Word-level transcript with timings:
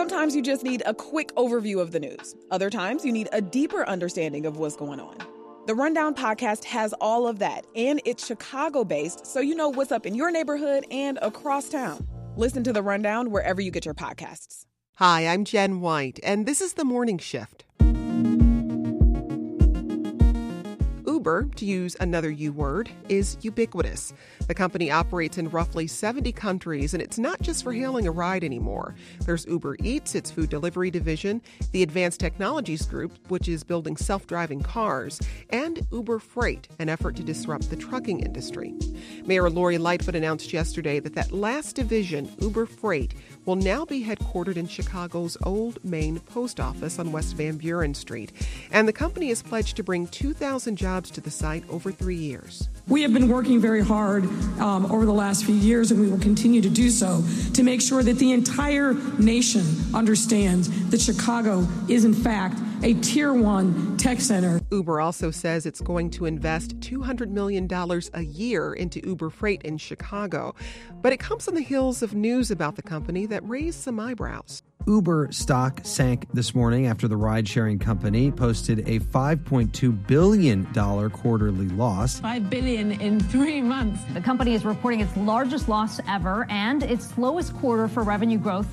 Sometimes 0.00 0.34
you 0.34 0.40
just 0.40 0.64
need 0.64 0.82
a 0.86 0.94
quick 0.94 1.30
overview 1.34 1.78
of 1.78 1.92
the 1.92 2.00
news. 2.00 2.34
Other 2.50 2.70
times 2.70 3.04
you 3.04 3.12
need 3.12 3.28
a 3.32 3.42
deeper 3.42 3.86
understanding 3.86 4.46
of 4.46 4.56
what's 4.56 4.74
going 4.74 4.98
on. 4.98 5.18
The 5.66 5.74
Rundown 5.74 6.14
podcast 6.14 6.64
has 6.64 6.94
all 7.02 7.28
of 7.28 7.38
that, 7.40 7.66
and 7.76 8.00
it's 8.06 8.26
Chicago 8.26 8.82
based, 8.82 9.26
so 9.26 9.40
you 9.40 9.54
know 9.54 9.68
what's 9.68 9.92
up 9.92 10.06
in 10.06 10.14
your 10.14 10.30
neighborhood 10.30 10.86
and 10.90 11.18
across 11.20 11.68
town. 11.68 12.08
Listen 12.34 12.64
to 12.64 12.72
The 12.72 12.82
Rundown 12.82 13.30
wherever 13.30 13.60
you 13.60 13.70
get 13.70 13.84
your 13.84 13.92
podcasts. 13.92 14.64
Hi, 14.94 15.26
I'm 15.28 15.44
Jen 15.44 15.82
White, 15.82 16.18
and 16.22 16.46
this 16.46 16.62
is 16.62 16.72
the 16.72 16.84
morning 16.86 17.18
shift. 17.18 17.66
Uber, 21.20 21.50
to 21.56 21.66
use 21.66 21.98
another 22.00 22.30
U 22.30 22.50
word, 22.50 22.88
is 23.10 23.36
ubiquitous. 23.42 24.14
The 24.48 24.54
company 24.54 24.90
operates 24.90 25.36
in 25.36 25.50
roughly 25.50 25.86
70 25.86 26.32
countries, 26.32 26.94
and 26.94 27.02
it's 27.02 27.18
not 27.18 27.42
just 27.42 27.62
for 27.62 27.74
hailing 27.74 28.06
a 28.06 28.10
ride 28.10 28.42
anymore. 28.42 28.94
There's 29.26 29.44
Uber 29.44 29.76
Eats, 29.82 30.14
its 30.14 30.30
food 30.30 30.48
delivery 30.48 30.90
division, 30.90 31.42
the 31.72 31.82
Advanced 31.82 32.20
Technologies 32.20 32.86
Group, 32.86 33.18
which 33.28 33.48
is 33.48 33.62
building 33.62 33.98
self 33.98 34.26
driving 34.26 34.62
cars, 34.62 35.20
and 35.50 35.86
Uber 35.92 36.20
Freight, 36.20 36.68
an 36.78 36.88
effort 36.88 37.16
to 37.16 37.22
disrupt 37.22 37.68
the 37.68 37.76
trucking 37.76 38.20
industry. 38.20 38.74
Mayor 39.26 39.50
Lori 39.50 39.76
Lightfoot 39.76 40.16
announced 40.16 40.54
yesterday 40.54 41.00
that 41.00 41.14
that 41.16 41.32
last 41.32 41.76
division, 41.76 42.34
Uber 42.40 42.64
Freight, 42.64 43.12
will 43.44 43.56
now 43.56 43.84
be 43.84 44.02
headquartered 44.02 44.56
in 44.56 44.66
Chicago's 44.66 45.36
Old 45.42 45.84
Main 45.84 46.18
Post 46.20 46.60
Office 46.60 46.98
on 46.98 47.12
West 47.12 47.36
Van 47.36 47.58
Buren 47.58 47.92
Street. 47.92 48.32
And 48.72 48.88
the 48.88 48.92
company 48.94 49.28
has 49.28 49.42
pledged 49.42 49.76
to 49.76 49.82
bring 49.82 50.06
2,000 50.06 50.76
jobs 50.76 51.09
to 51.12 51.20
the 51.20 51.30
site 51.30 51.64
over 51.68 51.92
three 51.92 52.16
years. 52.16 52.68
We 52.88 53.02
have 53.02 53.12
been 53.12 53.28
working 53.28 53.60
very 53.60 53.82
hard 53.82 54.24
um, 54.60 54.90
over 54.90 55.04
the 55.04 55.12
last 55.12 55.44
few 55.44 55.54
years, 55.54 55.90
and 55.90 56.00
we 56.00 56.08
will 56.08 56.18
continue 56.18 56.60
to 56.60 56.70
do 56.70 56.90
so 56.90 57.22
to 57.54 57.62
make 57.62 57.80
sure 57.80 58.02
that 58.02 58.18
the 58.18 58.32
entire 58.32 58.94
nation 59.18 59.64
understands 59.94 60.68
that 60.90 61.00
Chicago 61.00 61.66
is, 61.88 62.04
in 62.04 62.14
fact, 62.14 62.58
a 62.82 62.94
tier 62.94 63.32
one 63.32 63.96
tech 63.98 64.20
center. 64.20 64.60
Uber 64.70 65.00
also 65.00 65.30
says 65.30 65.66
it's 65.66 65.80
going 65.80 66.10
to 66.10 66.24
invest 66.24 66.80
$200 66.80 67.28
million 67.28 67.68
a 68.14 68.22
year 68.22 68.72
into 68.72 69.06
Uber 69.06 69.30
Freight 69.30 69.62
in 69.62 69.76
Chicago. 69.76 70.54
But 71.02 71.12
it 71.12 71.20
comes 71.20 71.46
on 71.46 71.54
the 71.54 71.60
heels 71.60 72.02
of 72.02 72.14
news 72.14 72.50
about 72.50 72.76
the 72.76 72.82
company 72.82 73.26
that 73.26 73.46
raised 73.46 73.80
some 73.80 74.00
eyebrows. 74.00 74.62
Uber 74.86 75.28
stock 75.30 75.80
sank 75.82 76.26
this 76.32 76.54
morning 76.54 76.86
after 76.86 77.06
the 77.06 77.16
ride 77.16 77.46
sharing 77.46 77.78
company 77.78 78.30
posted 78.30 78.80
a 78.88 78.98
$5.2 79.00 80.06
billion 80.06 80.66
quarterly 81.10 81.68
loss. 81.68 82.20
5 82.20 82.50
billion 82.50 82.92
in 82.92 83.20
three 83.20 83.60
months. 83.60 84.02
The 84.14 84.20
company 84.20 84.54
is 84.54 84.64
reporting 84.64 85.00
its 85.00 85.16
largest 85.16 85.68
loss 85.68 86.00
ever 86.08 86.46
and 86.48 86.82
its 86.82 87.06
slowest 87.06 87.54
quarter 87.56 87.88
for 87.88 88.02
revenue 88.02 88.38
growth 88.38 88.68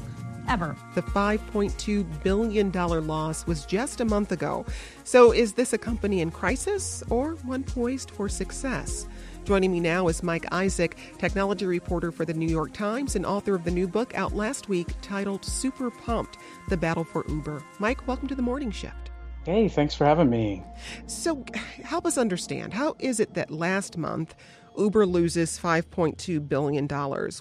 ever. 0.48 0.76
The 0.96 1.02
$5.2 1.02 2.24
billion 2.24 2.72
loss 2.72 3.46
was 3.46 3.66
just 3.66 4.02
a 4.02 4.06
month 4.06 4.32
ago. 4.32 4.66
So 5.04 5.32
is 5.32 5.54
this 5.54 5.74
a 5.74 5.78
company 5.78 6.22
in 6.22 6.32
crisis 6.32 7.04
or 7.10 7.36
one 7.46 7.64
poised 7.64 8.12
for 8.12 8.30
success? 8.30 9.08
Joining 9.48 9.72
me 9.72 9.80
now 9.80 10.10
is 10.10 10.24
Mike 10.24 10.46
Isaac, 10.52 10.98
technology 11.20 11.66
reporter 11.66 12.12
for 12.12 12.26
the 12.26 12.34
New 12.34 12.50
York 12.50 12.74
Times 12.74 13.16
and 13.16 13.26
author 13.26 13.56
of 13.56 13.64
the 13.64 13.72
new 13.72 13.88
book 13.88 14.14
out 14.14 14.36
last 14.36 14.68
week 14.68 14.90
titled 15.02 15.46
Super 15.46 15.90
Pumped 15.90 16.38
The 16.68 16.76
Battle 16.76 17.06
for 17.06 17.24
Uber. 17.30 17.64
Mike, 17.80 18.06
welcome 18.10 18.28
to 18.28 18.36
the 18.36 18.42
morning 18.42 18.72
shift. 18.72 19.10
Hey, 19.46 19.70
thanks 19.70 19.96
for 19.96 20.04
having 20.04 20.30
me. 20.30 20.66
So, 21.06 21.46
help 21.82 22.06
us 22.06 22.18
understand 22.18 22.74
how 22.74 22.98
is 23.00 23.22
it 23.22 23.36
that 23.36 23.50
last 23.50 23.98
month 23.98 24.36
Uber 24.78 25.06
loses 25.06 25.58
$5.2 25.58 26.46
billion, 26.50 26.86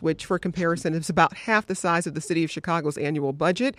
which, 0.01 0.27
for 0.27 0.39
comparison, 0.39 0.95
is 0.95 1.11
about 1.11 1.37
half 1.37 1.67
the 1.67 1.75
size 1.75 2.07
of 2.07 2.15
the 2.15 2.21
city 2.21 2.45
of 2.45 2.53
Chicago's 2.53 2.97
annual 2.97 3.33
budget. 3.33 3.75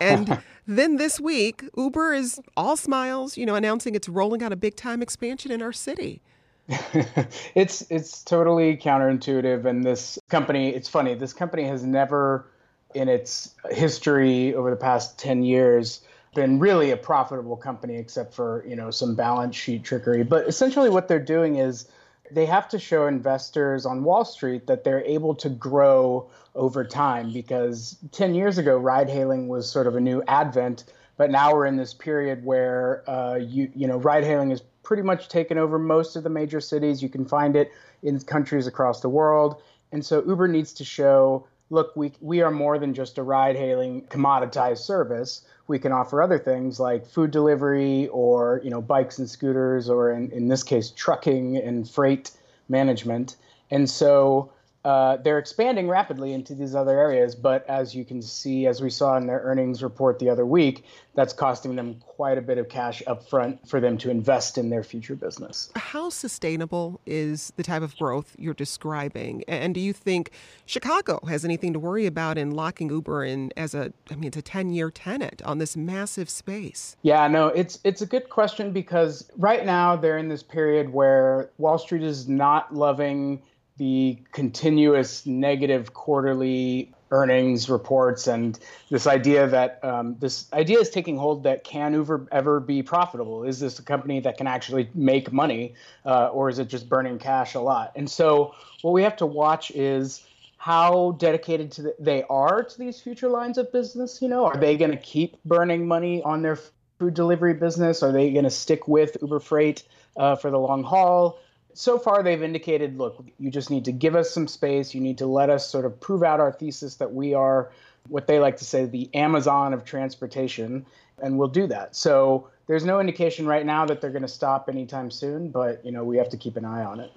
And 0.00 0.40
then 0.66 0.96
this 0.96 1.20
week, 1.20 1.62
Uber 1.76 2.14
is 2.14 2.40
all 2.56 2.78
smiles, 2.78 3.36
you 3.36 3.44
know, 3.44 3.54
announcing 3.54 3.94
it's 3.94 4.08
rolling 4.08 4.42
out 4.42 4.50
a 4.50 4.56
big 4.56 4.76
time 4.76 5.02
expansion 5.02 5.50
in 5.52 5.60
our 5.60 5.74
city. 5.74 6.22
it's 7.54 7.82
it's 7.90 8.24
totally 8.24 8.76
counterintuitive 8.76 9.64
and 9.66 9.84
this 9.84 10.18
company 10.28 10.70
it's 10.70 10.88
funny 10.88 11.14
this 11.14 11.32
company 11.32 11.62
has 11.62 11.84
never 11.84 12.50
in 12.94 13.08
its 13.08 13.54
history 13.70 14.54
over 14.54 14.70
the 14.70 14.76
past 14.76 15.16
10 15.18 15.44
years 15.44 16.00
been 16.36 16.60
really 16.60 16.92
a 16.92 16.96
profitable 16.96 17.56
company 17.56 17.96
except 17.96 18.32
for 18.32 18.64
you 18.68 18.76
know 18.76 18.92
some 18.92 19.16
balance 19.16 19.56
sheet 19.56 19.82
trickery. 19.82 20.22
But 20.22 20.46
essentially 20.46 20.88
what 20.88 21.08
they're 21.08 21.18
doing 21.18 21.56
is 21.56 21.88
they 22.30 22.46
have 22.46 22.68
to 22.68 22.78
show 22.78 23.06
investors 23.06 23.86
on 23.86 24.04
wall 24.04 24.24
street 24.24 24.68
that 24.68 24.84
they're 24.84 25.04
able 25.04 25.34
to 25.36 25.48
grow 25.48 26.30
over 26.54 26.84
time 26.84 27.32
because 27.32 27.96
10 28.12 28.34
years 28.34 28.58
ago 28.58 28.76
ride 28.76 29.08
hailing 29.08 29.48
was 29.48 29.68
sort 29.68 29.86
of 29.86 29.96
a 29.96 30.00
new 30.00 30.22
advent 30.28 30.84
but 31.16 31.30
now 31.30 31.54
we're 31.54 31.66
in 31.66 31.76
this 31.76 31.94
period 31.94 32.44
where 32.44 33.08
uh, 33.08 33.36
you 33.36 33.70
you 33.74 33.86
know 33.86 33.96
ride 33.98 34.24
hailing 34.24 34.50
is 34.50 34.62
pretty 34.86 35.02
much 35.02 35.28
taken 35.28 35.58
over 35.58 35.80
most 35.80 36.14
of 36.14 36.22
the 36.22 36.30
major 36.30 36.60
cities. 36.60 37.02
You 37.02 37.08
can 37.08 37.24
find 37.24 37.56
it 37.56 37.72
in 38.04 38.20
countries 38.20 38.68
across 38.68 39.00
the 39.00 39.08
world. 39.08 39.60
And 39.90 40.06
so 40.06 40.24
Uber 40.24 40.46
needs 40.46 40.72
to 40.74 40.84
show 40.84 41.44
look, 41.70 41.96
we, 41.96 42.12
we 42.20 42.40
are 42.40 42.52
more 42.52 42.78
than 42.78 42.94
just 42.94 43.18
a 43.18 43.22
ride 43.24 43.56
hailing 43.56 44.02
commoditized 44.02 44.78
service. 44.78 45.44
We 45.66 45.80
can 45.80 45.90
offer 45.90 46.22
other 46.22 46.38
things 46.38 46.78
like 46.78 47.04
food 47.04 47.32
delivery 47.32 48.06
or 48.12 48.60
you 48.62 48.70
know 48.70 48.80
bikes 48.80 49.18
and 49.18 49.28
scooters 49.28 49.90
or 49.90 50.12
in, 50.12 50.30
in 50.30 50.46
this 50.46 50.62
case 50.62 50.90
trucking 50.90 51.56
and 51.56 51.90
freight 51.90 52.30
management. 52.68 53.34
And 53.72 53.90
so 53.90 54.52
uh, 54.86 55.16
they're 55.16 55.40
expanding 55.40 55.88
rapidly 55.88 56.32
into 56.32 56.54
these 56.54 56.72
other 56.72 56.96
areas, 56.96 57.34
but 57.34 57.68
as 57.68 57.92
you 57.92 58.04
can 58.04 58.22
see, 58.22 58.68
as 58.68 58.80
we 58.80 58.88
saw 58.88 59.16
in 59.16 59.26
their 59.26 59.40
earnings 59.40 59.82
report 59.82 60.20
the 60.20 60.30
other 60.30 60.46
week, 60.46 60.84
that's 61.16 61.32
costing 61.32 61.74
them 61.74 61.96
quite 62.06 62.38
a 62.38 62.40
bit 62.40 62.56
of 62.56 62.68
cash 62.68 63.02
upfront 63.08 63.68
for 63.68 63.80
them 63.80 63.98
to 63.98 64.10
invest 64.10 64.56
in 64.56 64.70
their 64.70 64.84
future 64.84 65.16
business. 65.16 65.70
How 65.74 66.08
sustainable 66.08 67.00
is 67.04 67.52
the 67.56 67.64
type 67.64 67.82
of 67.82 67.96
growth 67.96 68.36
you're 68.38 68.54
describing? 68.54 69.42
And 69.48 69.74
do 69.74 69.80
you 69.80 69.92
think 69.92 70.30
Chicago 70.66 71.18
has 71.26 71.44
anything 71.44 71.72
to 71.72 71.80
worry 71.80 72.06
about 72.06 72.38
in 72.38 72.52
locking 72.52 72.88
Uber 72.88 73.24
in 73.24 73.52
as 73.56 73.74
a, 73.74 73.92
I 74.08 74.14
mean, 74.14 74.28
it's 74.28 74.36
a 74.36 74.42
10 74.42 74.70
year 74.70 74.92
tenant 74.92 75.42
on 75.42 75.58
this 75.58 75.76
massive 75.76 76.30
space? 76.30 76.96
Yeah, 77.02 77.26
no, 77.26 77.48
it's 77.48 77.80
it's 77.82 78.02
a 78.02 78.06
good 78.06 78.30
question 78.30 78.70
because 78.70 79.28
right 79.36 79.66
now 79.66 79.96
they're 79.96 80.18
in 80.18 80.28
this 80.28 80.44
period 80.44 80.92
where 80.92 81.50
Wall 81.58 81.76
Street 81.76 82.04
is 82.04 82.28
not 82.28 82.72
loving 82.72 83.42
the 83.78 84.18
continuous 84.32 85.26
negative 85.26 85.92
quarterly 85.92 86.92
earnings 87.10 87.70
reports 87.70 88.26
and 88.26 88.58
this 88.90 89.06
idea 89.06 89.46
that 89.46 89.78
um, 89.84 90.16
this 90.18 90.52
idea 90.52 90.78
is 90.78 90.90
taking 90.90 91.16
hold 91.16 91.44
that 91.44 91.62
can 91.62 91.92
Uber 91.92 92.26
ever 92.32 92.58
be 92.58 92.82
profitable? 92.82 93.44
Is 93.44 93.60
this 93.60 93.78
a 93.78 93.82
company 93.82 94.20
that 94.20 94.38
can 94.38 94.46
actually 94.46 94.90
make 94.94 95.32
money, 95.32 95.74
uh, 96.04 96.28
or 96.28 96.48
is 96.48 96.58
it 96.58 96.68
just 96.68 96.88
burning 96.88 97.18
cash 97.18 97.54
a 97.54 97.60
lot? 97.60 97.92
And 97.94 98.10
so, 98.10 98.54
what 98.82 98.92
we 98.92 99.02
have 99.02 99.16
to 99.16 99.26
watch 99.26 99.70
is 99.70 100.22
how 100.56 101.12
dedicated 101.12 101.70
to 101.72 101.82
the, 101.82 101.94
they 102.00 102.24
are 102.24 102.64
to 102.64 102.78
these 102.78 103.00
future 103.00 103.28
lines 103.28 103.56
of 103.56 103.72
business. 103.72 104.20
You 104.20 104.28
know, 104.28 104.44
are 104.46 104.56
they 104.56 104.76
going 104.76 104.90
to 104.90 104.96
keep 104.96 105.42
burning 105.44 105.86
money 105.86 106.22
on 106.22 106.42
their 106.42 106.58
food 106.98 107.14
delivery 107.14 107.54
business? 107.54 108.02
Are 108.02 108.10
they 108.10 108.32
going 108.32 108.44
to 108.44 108.50
stick 108.50 108.88
with 108.88 109.16
Uber 109.20 109.40
Freight 109.40 109.84
uh, 110.16 110.34
for 110.34 110.50
the 110.50 110.58
long 110.58 110.82
haul? 110.82 111.38
So 111.76 111.98
far 111.98 112.22
they've 112.22 112.42
indicated 112.42 112.96
look 112.96 113.22
you 113.38 113.50
just 113.50 113.70
need 113.70 113.84
to 113.84 113.92
give 113.92 114.16
us 114.16 114.30
some 114.30 114.48
space. 114.48 114.94
You 114.94 115.00
need 115.00 115.18
to 115.18 115.26
let 115.26 115.50
us 115.50 115.68
sort 115.68 115.84
of 115.84 116.00
prove 116.00 116.22
out 116.22 116.40
our 116.40 116.52
thesis 116.52 116.96
that 116.96 117.12
we 117.12 117.34
are 117.34 117.70
what 118.08 118.26
they 118.26 118.38
like 118.38 118.56
to 118.58 118.64
say 118.64 118.84
the 118.86 119.10
amazon 119.14 119.74
of 119.74 119.84
transportation 119.84 120.86
and 121.22 121.38
we'll 121.38 121.48
do 121.48 121.66
that. 121.66 121.94
So 121.94 122.48
there's 122.66 122.84
no 122.84 123.00
indication 123.00 123.46
right 123.46 123.64
now 123.64 123.86
that 123.86 124.00
they're 124.00 124.10
going 124.10 124.22
to 124.22 124.28
stop 124.28 124.68
anytime 124.68 125.10
soon 125.10 125.50
but 125.50 125.84
you 125.84 125.92
know 125.92 126.02
we 126.02 126.16
have 126.16 126.30
to 126.30 126.36
keep 126.36 126.56
an 126.56 126.64
eye 126.64 126.84
on 126.84 127.00
it. 127.00 127.12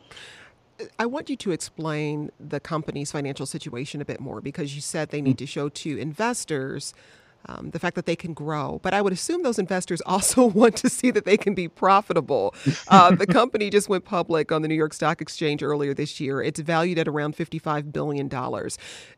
I 0.98 1.06
want 1.06 1.30
you 1.30 1.36
to 1.38 1.52
explain 1.52 2.32
the 2.40 2.60
company's 2.60 3.12
financial 3.12 3.46
situation 3.46 4.02
a 4.02 4.06
bit 4.06 4.20
more 4.20 4.40
because 4.40 4.76
you 4.76 4.82
said 4.82 5.10
they 5.10 5.22
need 5.22 5.32
hmm. 5.32 5.46
to 5.46 5.46
show 5.46 5.70
to 5.70 5.98
investors 5.98 6.94
um, 7.46 7.72
the 7.72 7.80
fact 7.80 7.96
that 7.96 8.06
they 8.06 8.16
can 8.16 8.34
grow. 8.34 8.80
But 8.84 8.94
I 8.94 9.02
would 9.02 9.14
assume 9.14 9.44
those 9.44 9.60
investors 9.60 10.02
also 10.06 10.46
want 10.46 10.76
to 10.78 10.90
see 10.90 11.12
that 11.12 11.26
they 11.26 11.38
can 11.38 11.54
be 11.54 11.68
profitable. 11.68 12.54
Uh, 12.88 13.16
the 13.16 13.28
company 13.28 13.70
just 13.70 13.90
went 13.90 14.06
public 14.06 14.52
on 14.52 14.62
the 14.62 14.68
New 14.68 14.76
York 14.76 14.94
Stock 14.94 15.22
Exchange 15.22 15.64
earlier 15.64 15.94
this 15.94 16.20
year. 16.20 16.42
It's 16.42 16.60
valued 16.60 17.00
at 17.00 17.08
around 17.08 17.36
$55 17.36 17.92
billion. 17.92 18.30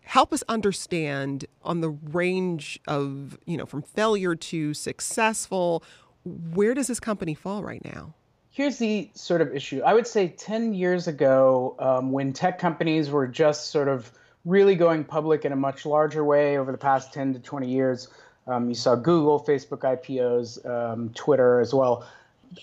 Help 0.01 0.34
us 0.34 0.44
understand 0.48 1.46
on 1.63 1.81
the 1.81 1.90
range 1.90 2.80
of, 2.88 3.38
you 3.46 3.57
know, 3.57 3.66
from 3.66 3.81
failure 3.81 4.36
to 4.36 4.74
successful, 4.74 5.84
where 6.24 6.74
does 6.74 6.88
this 6.88 7.00
company 7.00 7.34
fall 7.34 7.63
right 7.63 7.84
now? 7.84 8.13
Here's 8.54 8.78
the 8.78 9.10
sort 9.13 9.40
of 9.42 9.56
issue. 9.56 9.81
I 9.81 9.94
would 9.94 10.06
say 10.06 10.28
10 10.28 10.74
years 10.74 11.07
ago, 11.07 11.75
um, 11.80 12.12
when 12.12 12.34
tech 12.34 12.60
companies 12.60 13.10
were 13.10 13.25
just 13.25 13.69
sort 13.69 13.88
of 13.88 14.12
really 14.46 14.76
going 14.76 15.04
public 15.04 15.46
in 15.46 15.52
a 15.52 15.56
much 15.56 15.86
larger 15.86 16.24
way 16.24 16.58
over 16.58 16.72
the 16.72 16.78
past 16.78 17.14
10 17.14 17.34
to 17.34 17.40
20 17.40 17.70
years. 17.70 18.08
Um, 18.48 18.70
you 18.70 18.76
saw 18.76 18.96
Google, 18.96 19.40
Facebook 19.40 19.80
IPOs, 19.80 20.66
um, 20.66 21.10
Twitter 21.14 21.60
as 21.60 21.74
well. 21.74 22.08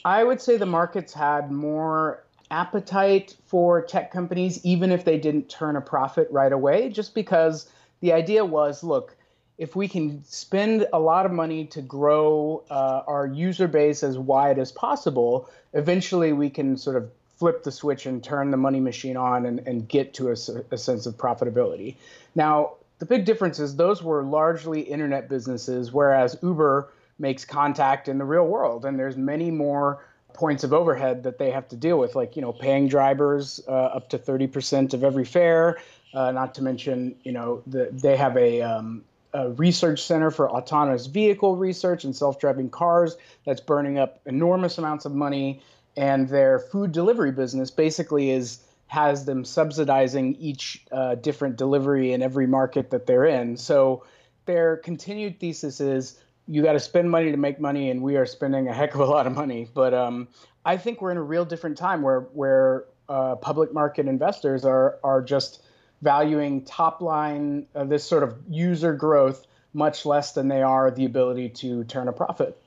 I 0.05 0.25
would 0.25 0.41
say 0.41 0.57
the 0.57 0.67
markets 0.67 1.13
had 1.13 1.51
more 1.51 2.23
appetite 2.51 3.37
for 3.47 3.83
tech 3.83 4.11
companies, 4.11 4.65
even 4.65 4.91
if 4.91 5.05
they 5.05 5.19
didn't 5.19 5.49
turn 5.49 5.77
a 5.77 5.81
profit 5.81 6.29
right 6.31 6.53
away, 6.53 6.89
just 6.89 7.15
because 7.15 7.71
the 8.01 8.13
idea 8.13 8.45
was 8.45 8.83
look, 8.83 9.15
if 9.57 9.75
we 9.75 9.89
can 9.89 10.23
spend 10.25 10.87
a 10.93 11.01
lot 11.01 11.27
of 11.27 11.33
money 11.33 11.65
to 11.67 11.83
grow 11.83 12.63
uh, 12.71 13.03
our 13.07 13.27
user 13.27 13.67
base 13.67 14.03
as 14.03 14.17
wide 14.17 14.59
as 14.59 14.71
possible, 14.71 15.51
eventually 15.73 16.33
we 16.33 16.49
can 16.49 16.77
sort 16.77 16.97
of 16.97 17.11
flip 17.39 17.63
the 17.63 17.71
switch 17.71 18.07
and 18.07 18.23
turn 18.23 18.51
the 18.51 18.57
money 18.57 18.81
machine 18.81 19.17
on 19.17 19.47
and, 19.47 19.61
and 19.61 19.89
get 19.89 20.15
to 20.15 20.29
a, 20.29 20.37
a 20.73 20.79
sense 20.79 21.07
of 21.07 21.17
profitability. 21.17 21.95
Now, 22.35 22.75
the 22.99 23.07
big 23.07 23.25
difference 23.25 23.61
is 23.61 23.77
those 23.77 24.03
were 24.03 24.25
largely 24.25 24.81
internet 24.81 25.29
businesses, 25.29 25.93
whereas 25.93 26.37
Uber 26.43 26.89
makes 27.19 27.45
contact 27.45 28.09
in 28.09 28.19
the 28.19 28.25
real 28.25 28.47
world, 28.47 28.85
and 28.85 28.99
there's 28.99 29.17
many 29.17 29.51
more 29.51 30.05
points 30.35 30.65
of 30.65 30.73
overhead 30.73 31.23
that 31.23 31.39
they 31.39 31.51
have 31.51 31.69
to 31.69 31.77
deal 31.77 31.99
with, 31.99 32.15
like 32.15 32.37
you 32.37 32.43
know 32.43 32.53
paying 32.53 32.89
drivers 32.89 33.61
uh, 33.69 33.71
up 33.71 34.09
to 34.11 34.19
30% 34.19 34.95
of 34.95 35.05
every 35.05 35.25
fare. 35.25 35.79
Uh, 36.15 36.33
not 36.33 36.55
to 36.55 36.63
mention, 36.63 37.15
you 37.23 37.33
know, 37.33 37.63
the, 37.67 37.89
they 37.93 38.17
have 38.17 38.37
a 38.37 38.63
um, 38.63 39.05
a 39.35 39.51
research 39.51 40.03
center 40.03 40.31
for 40.31 40.51
autonomous 40.51 41.07
vehicle 41.07 41.57
research 41.57 42.05
and 42.05 42.17
self-driving 42.17 42.71
cars 42.71 43.17
that's 43.45 43.61
burning 43.61 43.99
up 43.99 44.21
enormous 44.25 44.79
amounts 44.79 45.05
of 45.05 45.13
money 45.13 45.61
and 45.99 46.29
their 46.29 46.59
food 46.59 46.93
delivery 46.93 47.33
business 47.33 47.71
basically 47.71 48.31
is 48.31 48.61
has 48.87 49.27
them 49.27 49.45
subsidizing 49.45 50.35
each 50.37 50.87
uh, 50.93 51.15
different 51.17 51.57
delivery 51.57 52.13
in 52.13 52.23
every 52.23 52.47
market 52.47 52.91
that 52.91 53.07
they're 53.07 53.27
in 53.27 53.57
so 53.57 54.05
their 54.47 54.77
continued 54.77 55.39
thesis 55.39 55.81
is 55.81 56.19
you 56.47 56.63
got 56.63 56.73
to 56.73 56.81
spend 56.81 57.11
money 57.11 57.31
to 57.31 57.37
make 57.37 57.61
money 57.61 57.91
and 57.91 58.01
we 58.01 58.17
are 58.17 58.25
spending 58.25 58.69
a 58.69 58.73
heck 58.73 58.95
of 58.95 59.01
a 59.01 59.05
lot 59.05 59.27
of 59.27 59.35
money 59.35 59.69
but 59.75 59.93
um, 59.93 60.29
i 60.65 60.77
think 60.77 61.03
we're 61.03 61.11
in 61.11 61.19
a 61.19 61.23
real 61.23 61.45
different 61.45 61.77
time 61.77 62.01
where 62.03 62.21
where 62.21 62.85
uh, 63.09 63.37
public 63.37 63.73
market 63.73 64.07
investors 64.07 64.65
are 64.65 64.99
are 65.03 65.23
just 65.23 65.63
valuing 66.03 66.65
top 66.65 67.01
line, 67.01 67.67
uh, 67.75 67.85
this 67.85 68.05
sort 68.05 68.23
of 68.23 68.37
user 68.49 68.93
growth, 68.93 69.47
much 69.73 70.07
less 70.07 70.33
than 70.33 70.49
they 70.49 70.63
are 70.63 70.91
the 70.91 71.05
ability 71.05 71.49
to 71.49 71.85
turn 71.85 72.09
a 72.09 72.13
profit. 72.13 72.61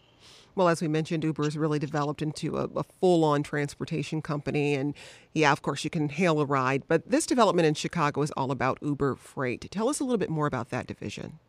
Well, 0.61 0.69
as 0.69 0.79
we 0.79 0.87
mentioned, 0.87 1.23
Uber 1.23 1.45
has 1.45 1.57
really 1.57 1.79
developed 1.79 2.21
into 2.21 2.55
a, 2.55 2.65
a 2.75 2.83
full 2.83 3.23
on 3.23 3.41
transportation 3.41 4.21
company. 4.21 4.75
And 4.75 4.93
yeah, 5.33 5.51
of 5.51 5.63
course, 5.63 5.83
you 5.83 5.89
can 5.89 6.07
hail 6.07 6.39
a 6.39 6.45
ride. 6.45 6.83
But 6.87 7.09
this 7.09 7.25
development 7.25 7.65
in 7.65 7.73
Chicago 7.73 8.21
is 8.21 8.29
all 8.37 8.51
about 8.51 8.77
Uber 8.83 9.15
Freight. 9.15 9.71
Tell 9.71 9.89
us 9.89 9.99
a 9.99 10.03
little 10.03 10.19
bit 10.19 10.29
more 10.29 10.45
about 10.45 10.69
that 10.69 10.85
division. 10.85 11.39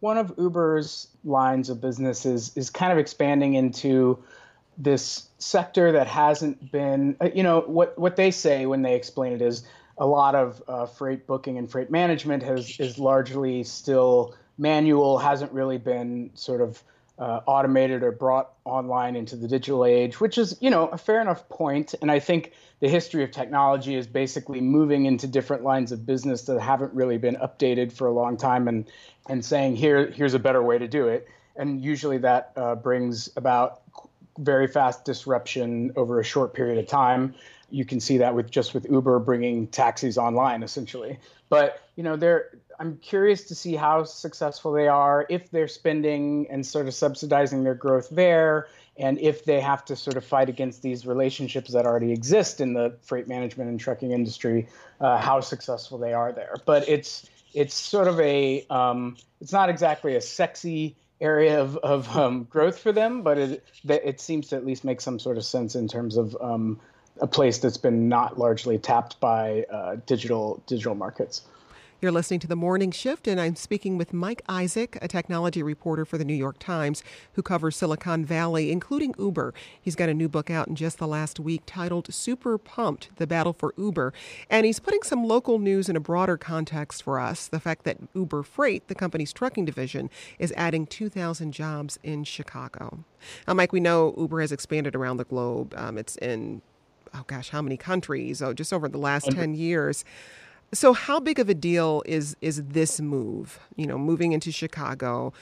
One 0.00 0.18
of 0.18 0.34
Uber's 0.36 1.06
lines 1.24 1.70
of 1.70 1.80
business 1.80 2.26
is, 2.26 2.56
is 2.56 2.68
kind 2.68 2.90
of 2.90 2.98
expanding 2.98 3.54
into 3.54 4.18
this 4.76 5.28
sector 5.38 5.92
that 5.92 6.08
hasn't 6.08 6.72
been, 6.72 7.16
uh, 7.20 7.28
you 7.32 7.44
know, 7.44 7.60
what, 7.60 7.96
what 7.96 8.16
they 8.16 8.32
say 8.32 8.66
when 8.66 8.82
they 8.82 8.96
explain 8.96 9.32
it 9.32 9.42
is 9.42 9.64
a 9.96 10.06
lot 10.06 10.34
of 10.34 10.60
uh, 10.66 10.86
freight 10.86 11.28
booking 11.28 11.56
and 11.56 11.70
freight 11.70 11.92
management 11.92 12.42
has 12.42 12.80
is 12.80 12.98
largely 12.98 13.62
still 13.62 14.34
manual, 14.58 15.18
hasn't 15.18 15.52
really 15.52 15.78
been 15.78 16.32
sort 16.34 16.60
of 16.60 16.82
uh, 17.18 17.40
automated 17.46 18.02
or 18.02 18.12
brought 18.12 18.52
online 18.64 19.16
into 19.16 19.36
the 19.36 19.48
digital 19.48 19.84
age, 19.84 20.20
which 20.20 20.38
is 20.38 20.56
you 20.60 20.70
know 20.70 20.86
a 20.88 20.98
fair 20.98 21.20
enough 21.20 21.48
point. 21.48 21.94
And 22.00 22.10
I 22.10 22.20
think 22.20 22.52
the 22.80 22.88
history 22.88 23.24
of 23.24 23.30
technology 23.30 23.94
is 23.94 24.06
basically 24.06 24.60
moving 24.60 25.06
into 25.06 25.26
different 25.26 25.62
lines 25.62 25.92
of 25.92 26.04
business 26.04 26.42
that 26.42 26.60
haven't 26.60 26.92
really 26.92 27.18
been 27.18 27.36
updated 27.36 27.92
for 27.92 28.06
a 28.06 28.12
long 28.12 28.36
time, 28.36 28.68
and 28.68 28.86
and 29.28 29.44
saying 29.44 29.76
here 29.76 30.10
here's 30.10 30.34
a 30.34 30.38
better 30.38 30.62
way 30.62 30.78
to 30.78 30.88
do 30.88 31.08
it. 31.08 31.28
And 31.56 31.82
usually 31.82 32.18
that 32.18 32.52
uh, 32.56 32.74
brings 32.74 33.30
about 33.36 33.80
very 34.38 34.66
fast 34.66 35.06
disruption 35.06 35.92
over 35.96 36.20
a 36.20 36.24
short 36.24 36.52
period 36.52 36.78
of 36.78 36.86
time 36.86 37.34
you 37.70 37.84
can 37.84 38.00
see 38.00 38.18
that 38.18 38.34
with 38.34 38.50
just 38.50 38.74
with 38.74 38.86
Uber 38.88 39.18
bringing 39.20 39.66
taxis 39.66 40.18
online 40.18 40.62
essentially. 40.62 41.18
But 41.48 41.80
you 41.96 42.02
know, 42.02 42.16
they're 42.16 42.50
I'm 42.78 42.98
curious 42.98 43.44
to 43.44 43.54
see 43.54 43.74
how 43.74 44.04
successful 44.04 44.72
they 44.72 44.88
are 44.88 45.26
if 45.28 45.50
they're 45.50 45.68
spending 45.68 46.46
and 46.50 46.64
sort 46.64 46.86
of 46.86 46.94
subsidizing 46.94 47.64
their 47.64 47.74
growth 47.74 48.08
there 48.10 48.68
and 48.98 49.18
if 49.18 49.44
they 49.44 49.60
have 49.60 49.84
to 49.86 49.96
sort 49.96 50.16
of 50.16 50.24
fight 50.24 50.48
against 50.48 50.82
these 50.82 51.06
relationships 51.06 51.72
that 51.72 51.86
already 51.86 52.12
exist 52.12 52.60
in 52.60 52.72
the 52.72 52.96
freight 53.02 53.28
management 53.28 53.68
and 53.68 53.78
trucking 53.78 54.12
industry, 54.12 54.68
uh, 55.00 55.18
how 55.18 55.40
successful 55.40 55.98
they 55.98 56.12
are 56.12 56.32
there. 56.32 56.56
But 56.64 56.88
it's 56.88 57.28
it's 57.52 57.74
sort 57.74 58.08
of 58.08 58.18
a 58.20 58.66
um, 58.70 59.16
it's 59.40 59.52
not 59.52 59.68
exactly 59.68 60.16
a 60.16 60.20
sexy 60.20 60.96
area 61.20 61.60
of, 61.60 61.76
of 61.78 62.16
um, 62.16 62.44
growth 62.44 62.78
for 62.78 62.92
them, 62.92 63.22
but 63.22 63.38
it 63.38 63.64
it 63.84 64.20
seems 64.20 64.48
to 64.48 64.56
at 64.56 64.64
least 64.64 64.84
make 64.84 65.00
some 65.00 65.18
sort 65.18 65.36
of 65.36 65.44
sense 65.44 65.74
in 65.74 65.88
terms 65.88 66.16
of 66.16 66.36
um, 66.40 66.80
a 67.20 67.26
place 67.26 67.58
that's 67.58 67.78
been 67.78 68.08
not 68.08 68.38
largely 68.38 68.78
tapped 68.78 69.20
by 69.20 69.64
uh, 69.70 69.96
digital 70.06 70.62
digital 70.66 70.94
markets. 70.94 71.42
You're 71.98 72.12
listening 72.12 72.40
to 72.40 72.46
the 72.46 72.56
Morning 72.56 72.90
Shift, 72.90 73.26
and 73.26 73.40
I'm 73.40 73.56
speaking 73.56 73.96
with 73.96 74.12
Mike 74.12 74.42
Isaac, 74.50 74.98
a 75.00 75.08
technology 75.08 75.62
reporter 75.62 76.04
for 76.04 76.18
the 76.18 76.26
New 76.26 76.34
York 76.34 76.58
Times 76.58 77.02
who 77.32 77.42
covers 77.42 77.74
Silicon 77.74 78.22
Valley, 78.22 78.70
including 78.70 79.14
Uber. 79.18 79.54
He's 79.80 79.96
got 79.96 80.10
a 80.10 80.14
new 80.14 80.28
book 80.28 80.50
out 80.50 80.68
in 80.68 80.74
just 80.74 80.98
the 80.98 81.06
last 81.06 81.40
week 81.40 81.62
titled 81.64 82.12
Super 82.12 82.58
Pumped 82.58 83.16
The 83.16 83.26
Battle 83.26 83.54
for 83.54 83.72
Uber. 83.78 84.12
And 84.50 84.66
he's 84.66 84.78
putting 84.78 85.04
some 85.04 85.24
local 85.24 85.58
news 85.58 85.88
in 85.88 85.96
a 85.96 86.00
broader 86.00 86.36
context 86.36 87.02
for 87.02 87.18
us 87.18 87.48
the 87.48 87.60
fact 87.60 87.84
that 87.84 87.96
Uber 88.14 88.42
Freight, 88.42 88.88
the 88.88 88.94
company's 88.94 89.32
trucking 89.32 89.64
division, 89.64 90.10
is 90.38 90.52
adding 90.54 90.86
2,000 90.86 91.52
jobs 91.52 91.98
in 92.02 92.24
Chicago. 92.24 93.04
Now, 93.48 93.54
Mike, 93.54 93.72
we 93.72 93.80
know 93.80 94.14
Uber 94.18 94.42
has 94.42 94.52
expanded 94.52 94.94
around 94.94 95.16
the 95.16 95.24
globe. 95.24 95.72
Um, 95.74 95.96
it's 95.96 96.16
in 96.16 96.60
oh 97.14 97.24
gosh, 97.26 97.48
how 97.48 97.62
many 97.62 97.78
countries? 97.78 98.42
Oh, 98.42 98.52
just 98.52 98.72
over 98.72 98.86
the 98.88 98.98
last 98.98 99.30
10 99.30 99.54
years. 99.54 100.04
So 100.76 100.92
how 100.92 101.20
big 101.20 101.38
of 101.38 101.48
a 101.48 101.54
deal 101.54 102.02
is 102.04 102.36
is 102.42 102.62
this 102.62 103.00
move? 103.00 103.58
You 103.76 103.86
know, 103.86 103.96
moving 103.96 104.32
into 104.32 104.52
Chicago. 104.52 105.32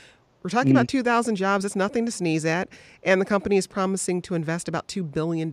We're 0.45 0.51
talking 0.51 0.73
mm 0.73 0.77
about 0.77 0.89
2,000 0.89 1.37
jobs. 1.37 1.65
That's 1.65 1.75
nothing 1.75 2.05
to 2.05 2.13
sneeze 2.13 2.45
at. 2.45 2.69
And 3.03 3.19
the 3.21 3.25
company 3.25 3.57
is 3.57 3.67
promising 3.67 4.21
to 4.23 4.35
invest 4.35 4.69
about 4.69 4.87
$2 4.89 5.11
billion 5.11 5.51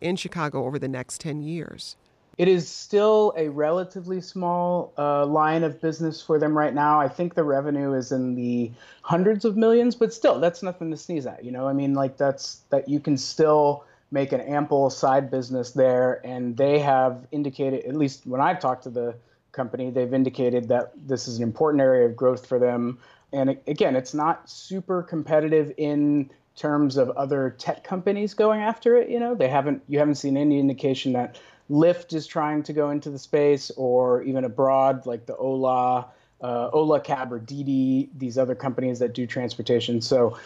in 0.00 0.16
Chicago 0.16 0.64
over 0.64 0.78
the 0.78 0.86
next 0.86 1.20
10 1.20 1.42
years. 1.42 1.96
It 2.38 2.46
is 2.46 2.68
still 2.68 3.34
a 3.36 3.48
relatively 3.48 4.20
small 4.20 4.94
uh, 4.96 5.26
line 5.26 5.64
of 5.64 5.80
business 5.80 6.22
for 6.22 6.38
them 6.38 6.56
right 6.56 6.72
now. 6.72 7.00
I 7.00 7.08
think 7.08 7.34
the 7.34 7.42
revenue 7.42 7.94
is 7.94 8.12
in 8.12 8.36
the 8.36 8.70
hundreds 9.02 9.44
of 9.44 9.56
millions, 9.56 9.96
but 9.96 10.14
still, 10.14 10.38
that's 10.38 10.62
nothing 10.62 10.90
to 10.92 10.96
sneeze 10.96 11.26
at. 11.26 11.44
You 11.44 11.50
know, 11.50 11.66
I 11.66 11.72
mean, 11.72 11.92
like 11.92 12.16
that's 12.16 12.60
that 12.70 12.88
you 12.88 13.00
can 13.00 13.18
still 13.18 13.84
make 14.12 14.32
an 14.32 14.40
ample 14.42 14.90
side 14.90 15.30
business 15.30 15.72
there. 15.72 16.20
And 16.24 16.56
they 16.56 16.78
have 16.78 17.26
indicated, 17.32 17.86
at 17.86 17.96
least 17.96 18.26
when 18.26 18.40
I've 18.40 18.60
talked 18.60 18.84
to 18.84 18.90
the 18.90 19.16
company, 19.50 19.90
they've 19.90 20.12
indicated 20.12 20.68
that 20.68 20.92
this 21.06 21.26
is 21.26 21.38
an 21.38 21.42
important 21.42 21.80
area 21.80 22.06
of 22.06 22.14
growth 22.14 22.46
for 22.46 22.58
them. 22.58 22.98
And 23.32 23.58
again, 23.66 23.96
it's 23.96 24.12
not 24.12 24.48
super 24.48 25.02
competitive 25.02 25.72
in 25.78 26.30
terms 26.54 26.98
of 26.98 27.08
other 27.10 27.56
tech 27.58 27.82
companies 27.82 28.34
going 28.34 28.60
after 28.60 28.96
it. 28.96 29.08
You 29.08 29.18
know, 29.18 29.34
they 29.34 29.48
haven't, 29.48 29.82
you 29.88 29.98
haven't 29.98 30.16
seen 30.16 30.36
any 30.36 30.60
indication 30.60 31.14
that 31.14 31.40
Lyft 31.70 32.12
is 32.12 32.26
trying 32.26 32.62
to 32.64 32.74
go 32.74 32.90
into 32.90 33.08
the 33.08 33.18
space 33.18 33.70
or 33.76 34.22
even 34.22 34.44
abroad, 34.44 35.06
like 35.06 35.26
the 35.26 35.36
Ola. 35.36 36.06
Uh, 36.42 36.68
Ola 36.72 37.00
Cab 37.00 37.32
or 37.32 37.38
Didi, 37.38 38.10
these 38.18 38.36
other 38.36 38.56
companies 38.56 38.98
that 38.98 39.14
do 39.14 39.28
transportation. 39.28 40.00
So 40.00 40.36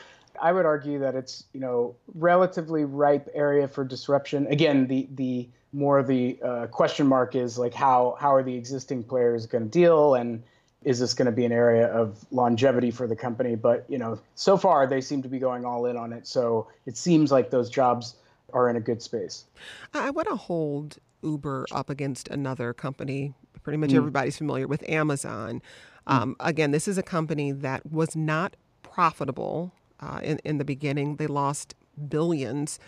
I 0.41 0.53
would 0.53 0.67
argue 0.67 0.99
that 1.01 1.15
it's 1.15 1.45
you 1.53 1.61
know 1.61 1.97
relatively 2.15 2.85
ripe 2.85 3.29
area 3.35 3.69
for 3.69 3.85
disruption. 3.85 4.47
Again, 4.47 4.87
the 4.87 5.09
the 5.15 5.49
more 5.73 6.03
the 6.03 6.39
uh, 6.43 6.67
question 6.69 7.07
mark 7.07 7.35
is 7.35 7.59
like 7.59 7.75
how 7.75 8.17
how 8.19 8.35
are 8.35 8.43
the 8.43 8.55
existing 8.55 9.05
players 9.05 9.47
going 9.47 9.65
to 9.65 9.71
deal 9.71 10.15
and 10.15 10.43
is 10.85 11.01
this 11.01 11.15
going 11.15 11.27
to 11.27 11.33
be 11.33 11.45
an 11.45 11.53
area 11.53 11.89
of 11.89 12.25
longevity 12.31 12.93
for 12.93 13.09
the 13.09 13.17
company? 13.17 13.57
But 13.57 13.85
you 13.89 13.99
know, 13.99 14.21
so 14.37 14.57
far 14.57 14.87
they 14.87 15.01
seem 15.01 15.23
to 15.23 15.29
be 15.29 15.39
going 15.39 15.65
all 15.65 15.87
in 15.87 15.97
on 15.97 16.13
it. 16.13 16.27
So 16.27 16.69
it 16.87 16.97
seems 16.97 17.33
like 17.33 17.51
those 17.51 17.69
jobs 17.69 18.15
are 18.53 18.71
in 18.71 18.77
a 18.77 18.81
good 18.81 19.03
space. 19.03 19.45
I 19.93 20.11
want 20.11 20.29
to 20.29 20.37
hold 20.37 20.99
Uber 21.23 21.67
up 21.73 21.91
against 21.91 22.29
another 22.29 22.73
company. 22.73 23.35
Pretty 23.63 23.79
much 23.79 23.91
mm. 23.91 23.97
everybody's 23.97 24.39
familiar 24.39 24.69
with 24.69 24.89
Amazon. 24.89 25.61
Mm. 26.07 26.13
Um, 26.13 26.37
again, 26.39 26.71
this 26.71 26.87
is 26.87 26.99
a 26.99 27.03
company 27.03 27.51
that 27.51 27.91
was 27.91 28.15
not 28.15 28.55
profitable 28.85 29.73
uh, 30.01 30.21
in, 30.23 30.39
in 30.45 30.59
the 30.59 30.65
beginning. 30.65 31.17
They 31.17 31.27
lost 31.27 31.75
billions. 32.09 32.79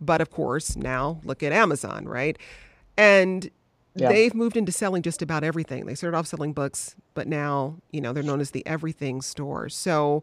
But 0.00 0.20
of 0.20 0.30
course, 0.30 0.76
now 0.76 1.20
look 1.24 1.42
at 1.42 1.52
Amazon, 1.52 2.06
right? 2.06 2.38
And 2.96 3.50
yeah. 3.94 4.08
they've 4.08 4.34
moved 4.34 4.56
into 4.56 4.72
selling 4.72 5.02
just 5.02 5.22
about 5.22 5.44
everything. 5.44 5.86
They 5.86 5.94
started 5.94 6.16
off 6.16 6.26
selling 6.26 6.52
books, 6.52 6.96
but 7.14 7.26
now, 7.28 7.76
you 7.90 8.00
know, 8.00 8.12
they're 8.12 8.22
known 8.22 8.40
as 8.40 8.50
the 8.50 8.66
everything 8.66 9.22
store. 9.22 9.68
So 9.68 10.22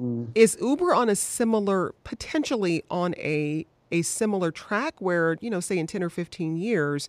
mm. 0.00 0.28
is 0.34 0.56
Uber 0.60 0.94
on 0.94 1.08
a 1.08 1.16
similar, 1.16 1.94
potentially 2.04 2.82
on 2.90 3.14
a 3.16 3.66
a 3.92 4.02
similar 4.02 4.50
track 4.50 4.94
where, 5.00 5.36
you 5.40 5.50
know, 5.50 5.58
say 5.60 5.76
in 5.76 5.86
10 5.86 6.02
or 6.02 6.10
15 6.10 6.56
years, 6.56 7.08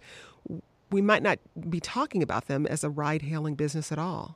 we 0.89 1.01
might 1.01 1.23
not 1.23 1.39
be 1.69 1.79
talking 1.79 2.23
about 2.23 2.47
them 2.47 2.65
as 2.65 2.83
a 2.83 2.89
ride 2.89 3.21
hailing 3.21 3.55
business 3.55 3.91
at 3.91 3.99
all? 3.99 4.35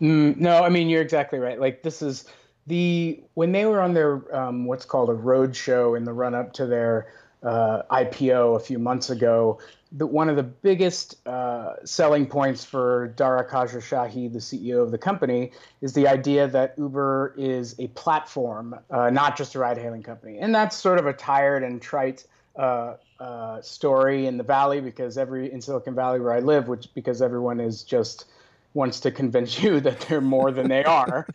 Mm, 0.00 0.36
no, 0.36 0.64
I 0.64 0.68
mean, 0.68 0.88
you're 0.88 1.02
exactly 1.02 1.38
right. 1.38 1.60
Like, 1.60 1.82
this 1.82 2.02
is 2.02 2.26
the 2.66 3.20
when 3.34 3.52
they 3.52 3.66
were 3.66 3.80
on 3.80 3.94
their 3.94 4.34
um, 4.34 4.66
what's 4.66 4.84
called 4.84 5.10
a 5.10 5.14
road 5.14 5.56
show 5.56 5.94
in 5.94 6.04
the 6.04 6.12
run 6.12 6.34
up 6.34 6.52
to 6.54 6.66
their 6.66 7.12
uh, 7.42 7.82
IPO 7.90 8.56
a 8.56 8.60
few 8.60 8.78
months 8.78 9.10
ago, 9.10 9.58
the, 9.90 10.06
one 10.06 10.28
of 10.28 10.36
the 10.36 10.42
biggest 10.42 11.26
uh, 11.26 11.74
selling 11.84 12.26
points 12.26 12.64
for 12.64 13.08
Dara 13.16 13.48
Khosrowshahi, 13.48 14.32
the 14.32 14.38
CEO 14.38 14.82
of 14.82 14.90
the 14.90 14.98
company, 14.98 15.52
is 15.80 15.92
the 15.92 16.08
idea 16.08 16.46
that 16.48 16.74
Uber 16.78 17.34
is 17.36 17.74
a 17.78 17.88
platform, 17.88 18.78
uh, 18.90 19.10
not 19.10 19.36
just 19.36 19.54
a 19.54 19.58
ride-hailing 19.58 20.02
company. 20.02 20.38
And 20.38 20.54
that's 20.54 20.76
sort 20.76 20.98
of 20.98 21.06
a 21.06 21.12
tired 21.12 21.62
and 21.62 21.82
trite 21.82 22.24
uh, 22.56 22.94
uh, 23.18 23.60
story 23.60 24.26
in 24.26 24.36
the 24.36 24.44
Valley 24.44 24.80
because 24.80 25.18
every 25.18 25.52
in 25.52 25.60
Silicon 25.60 25.94
Valley 25.94 26.20
where 26.20 26.32
I 26.32 26.40
live, 26.40 26.68
which 26.68 26.92
because 26.94 27.22
everyone 27.22 27.60
is 27.60 27.82
just 27.82 28.26
wants 28.74 29.00
to 29.00 29.10
convince 29.10 29.62
you 29.62 29.80
that 29.80 30.00
they're 30.00 30.20
more 30.20 30.50
than 30.50 30.68
they 30.68 30.84
are. 30.84 31.26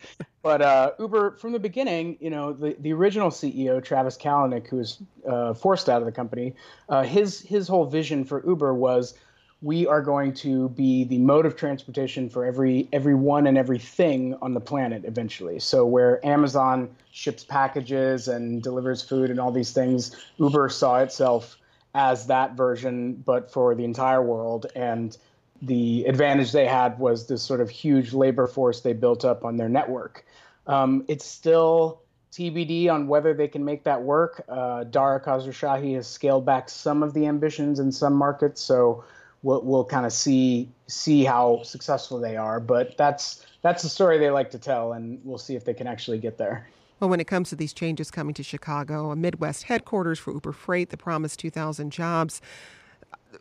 but 0.42 0.62
uh, 0.62 0.92
Uber, 0.98 1.32
from 1.32 1.52
the 1.52 1.58
beginning, 1.58 2.16
you 2.20 2.30
know, 2.30 2.52
the, 2.52 2.76
the 2.80 2.92
original 2.92 3.30
CEO, 3.30 3.82
Travis 3.82 4.16
Kalanick, 4.16 4.68
who 4.68 4.76
was 4.76 4.98
uh, 5.26 5.54
forced 5.54 5.88
out 5.88 6.00
of 6.00 6.06
the 6.06 6.12
company, 6.12 6.54
uh, 6.88 7.02
his 7.02 7.40
his 7.40 7.68
whole 7.68 7.84
vision 7.84 8.24
for 8.24 8.44
Uber 8.46 8.74
was 8.74 9.14
we 9.60 9.86
are 9.88 10.00
going 10.00 10.32
to 10.32 10.68
be 10.70 11.02
the 11.02 11.18
mode 11.18 11.44
of 11.44 11.56
transportation 11.56 12.28
for 12.28 12.44
every 12.44 12.88
everyone 12.92 13.46
and 13.46 13.58
everything 13.58 14.36
on 14.40 14.54
the 14.54 14.60
planet 14.60 15.04
eventually. 15.04 15.58
So 15.58 15.84
where 15.84 16.24
Amazon 16.24 16.90
ships 17.10 17.44
packages 17.44 18.28
and 18.28 18.62
delivers 18.62 19.02
food 19.02 19.30
and 19.30 19.40
all 19.40 19.50
these 19.50 19.72
things, 19.72 20.14
Uber 20.38 20.68
saw 20.68 21.00
itself 21.00 21.56
as 21.94 22.26
that 22.26 22.52
version, 22.52 23.14
but 23.14 23.50
for 23.50 23.74
the 23.74 23.84
entire 23.84 24.22
world 24.22 24.66
and 24.76 25.16
the 25.62 26.04
advantage 26.04 26.52
they 26.52 26.66
had 26.66 26.98
was 26.98 27.26
this 27.26 27.42
sort 27.42 27.60
of 27.60 27.70
huge 27.70 28.12
labor 28.12 28.46
force 28.46 28.80
they 28.80 28.92
built 28.92 29.24
up 29.24 29.44
on 29.44 29.56
their 29.56 29.68
network. 29.68 30.24
Um, 30.66 31.04
it's 31.08 31.24
still 31.24 32.00
TBD 32.32 32.90
on 32.90 33.08
whether 33.08 33.34
they 33.34 33.48
can 33.48 33.64
make 33.64 33.84
that 33.84 34.02
work. 34.02 34.44
Uh, 34.48 34.84
Dara 34.84 35.20
Khosrowshahi 35.20 35.94
has 35.96 36.06
scaled 36.06 36.44
back 36.44 36.68
some 36.68 37.02
of 37.02 37.14
the 37.14 37.26
ambitions 37.26 37.80
in 37.80 37.90
some 37.90 38.14
markets, 38.14 38.60
so 38.60 39.04
we'll, 39.42 39.62
we'll 39.62 39.84
kind 39.84 40.06
of 40.06 40.12
see 40.12 40.68
see 40.86 41.24
how 41.24 41.62
successful 41.62 42.20
they 42.20 42.36
are. 42.36 42.60
But 42.60 42.96
that's 42.96 43.46
that's 43.62 43.82
the 43.82 43.88
story 43.88 44.18
they 44.18 44.30
like 44.30 44.50
to 44.52 44.58
tell, 44.58 44.92
and 44.92 45.20
we'll 45.24 45.38
see 45.38 45.56
if 45.56 45.64
they 45.64 45.74
can 45.74 45.86
actually 45.86 46.18
get 46.18 46.38
there. 46.38 46.68
Well, 47.00 47.10
when 47.10 47.20
it 47.20 47.26
comes 47.26 47.50
to 47.50 47.56
these 47.56 47.72
changes 47.72 48.10
coming 48.10 48.34
to 48.34 48.42
Chicago, 48.42 49.10
a 49.10 49.16
Midwest 49.16 49.64
headquarters 49.64 50.18
for 50.18 50.32
Uber 50.32 50.52
Freight, 50.52 50.90
the 50.90 50.96
promised 50.96 51.38
2,000 51.38 51.92
jobs, 51.92 52.40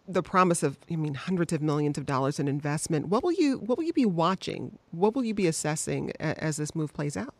the 0.07 0.23
promise 0.23 0.63
of 0.63 0.77
I 0.89 0.95
mean 0.95 1.13
hundreds 1.13 1.53
of 1.53 1.61
millions 1.61 1.97
of 1.97 2.05
dollars 2.05 2.39
in 2.39 2.47
investment. 2.47 3.07
What 3.07 3.23
will 3.23 3.33
you 3.33 3.57
what 3.59 3.77
will 3.77 3.85
you 3.85 3.93
be 3.93 4.05
watching? 4.05 4.77
What 4.91 5.15
will 5.15 5.23
you 5.23 5.33
be 5.33 5.47
assessing 5.47 6.11
as 6.19 6.57
this 6.57 6.75
move 6.75 6.93
plays 6.93 7.17
out? 7.17 7.33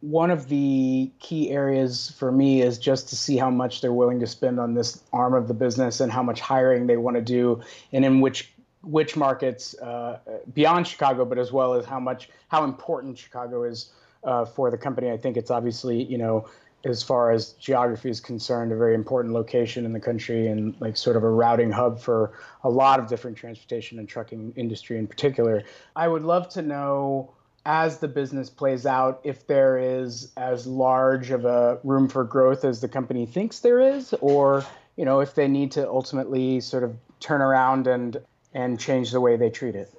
One 0.00 0.32
of 0.32 0.48
the 0.48 1.12
key 1.20 1.50
areas 1.50 2.12
for 2.18 2.32
me 2.32 2.62
is 2.62 2.76
just 2.76 3.08
to 3.10 3.16
see 3.16 3.36
how 3.36 3.50
much 3.50 3.80
they're 3.80 3.92
willing 3.92 4.18
to 4.20 4.26
spend 4.26 4.58
on 4.58 4.74
this 4.74 5.00
arm 5.12 5.34
of 5.34 5.46
the 5.46 5.54
business 5.54 6.00
and 6.00 6.10
how 6.10 6.24
much 6.24 6.40
hiring 6.40 6.88
they 6.88 6.96
want 6.96 7.16
to 7.16 7.22
do, 7.22 7.60
and 7.92 8.04
in 8.04 8.20
which 8.20 8.52
which 8.82 9.16
markets 9.16 9.78
uh, 9.78 10.18
beyond 10.54 10.88
Chicago, 10.88 11.24
but 11.24 11.38
as 11.38 11.52
well 11.52 11.74
as 11.74 11.84
how 11.84 12.00
much 12.00 12.30
how 12.48 12.64
important 12.64 13.16
Chicago 13.16 13.62
is 13.62 13.90
uh, 14.24 14.44
for 14.44 14.70
the 14.72 14.78
company. 14.78 15.10
I 15.10 15.16
think 15.16 15.36
it's 15.36 15.52
obviously 15.52 16.02
you 16.02 16.18
know 16.18 16.48
as 16.84 17.02
far 17.02 17.30
as 17.30 17.52
geography 17.52 18.10
is 18.10 18.20
concerned, 18.20 18.72
a 18.72 18.76
very 18.76 18.94
important 18.94 19.34
location 19.34 19.84
in 19.84 19.92
the 19.92 20.00
country 20.00 20.48
and 20.48 20.74
like 20.80 20.96
sort 20.96 21.16
of 21.16 21.22
a 21.22 21.30
routing 21.30 21.70
hub 21.70 22.00
for 22.00 22.32
a 22.64 22.70
lot 22.70 22.98
of 22.98 23.08
different 23.08 23.36
transportation 23.36 23.98
and 23.98 24.08
trucking 24.08 24.52
industry 24.56 24.98
in 24.98 25.06
particular. 25.06 25.62
I 25.94 26.08
would 26.08 26.22
love 26.22 26.48
to 26.50 26.62
know 26.62 27.32
as 27.64 27.98
the 27.98 28.08
business 28.08 28.50
plays 28.50 28.86
out 28.86 29.20
if 29.22 29.46
there 29.46 29.78
is 29.78 30.32
as 30.36 30.66
large 30.66 31.30
of 31.30 31.44
a 31.44 31.78
room 31.84 32.08
for 32.08 32.24
growth 32.24 32.64
as 32.64 32.80
the 32.80 32.88
company 32.88 33.24
thinks 33.24 33.60
there 33.60 33.78
is 33.78 34.12
or 34.20 34.64
you 34.96 35.04
know 35.04 35.20
if 35.20 35.36
they 35.36 35.46
need 35.46 35.70
to 35.70 35.88
ultimately 35.88 36.60
sort 36.60 36.82
of 36.82 36.96
turn 37.20 37.40
around 37.40 37.86
and 37.86 38.20
and 38.52 38.80
change 38.80 39.12
the 39.12 39.20
way 39.20 39.36
they 39.36 39.48
treat 39.48 39.76
it. 39.76 39.94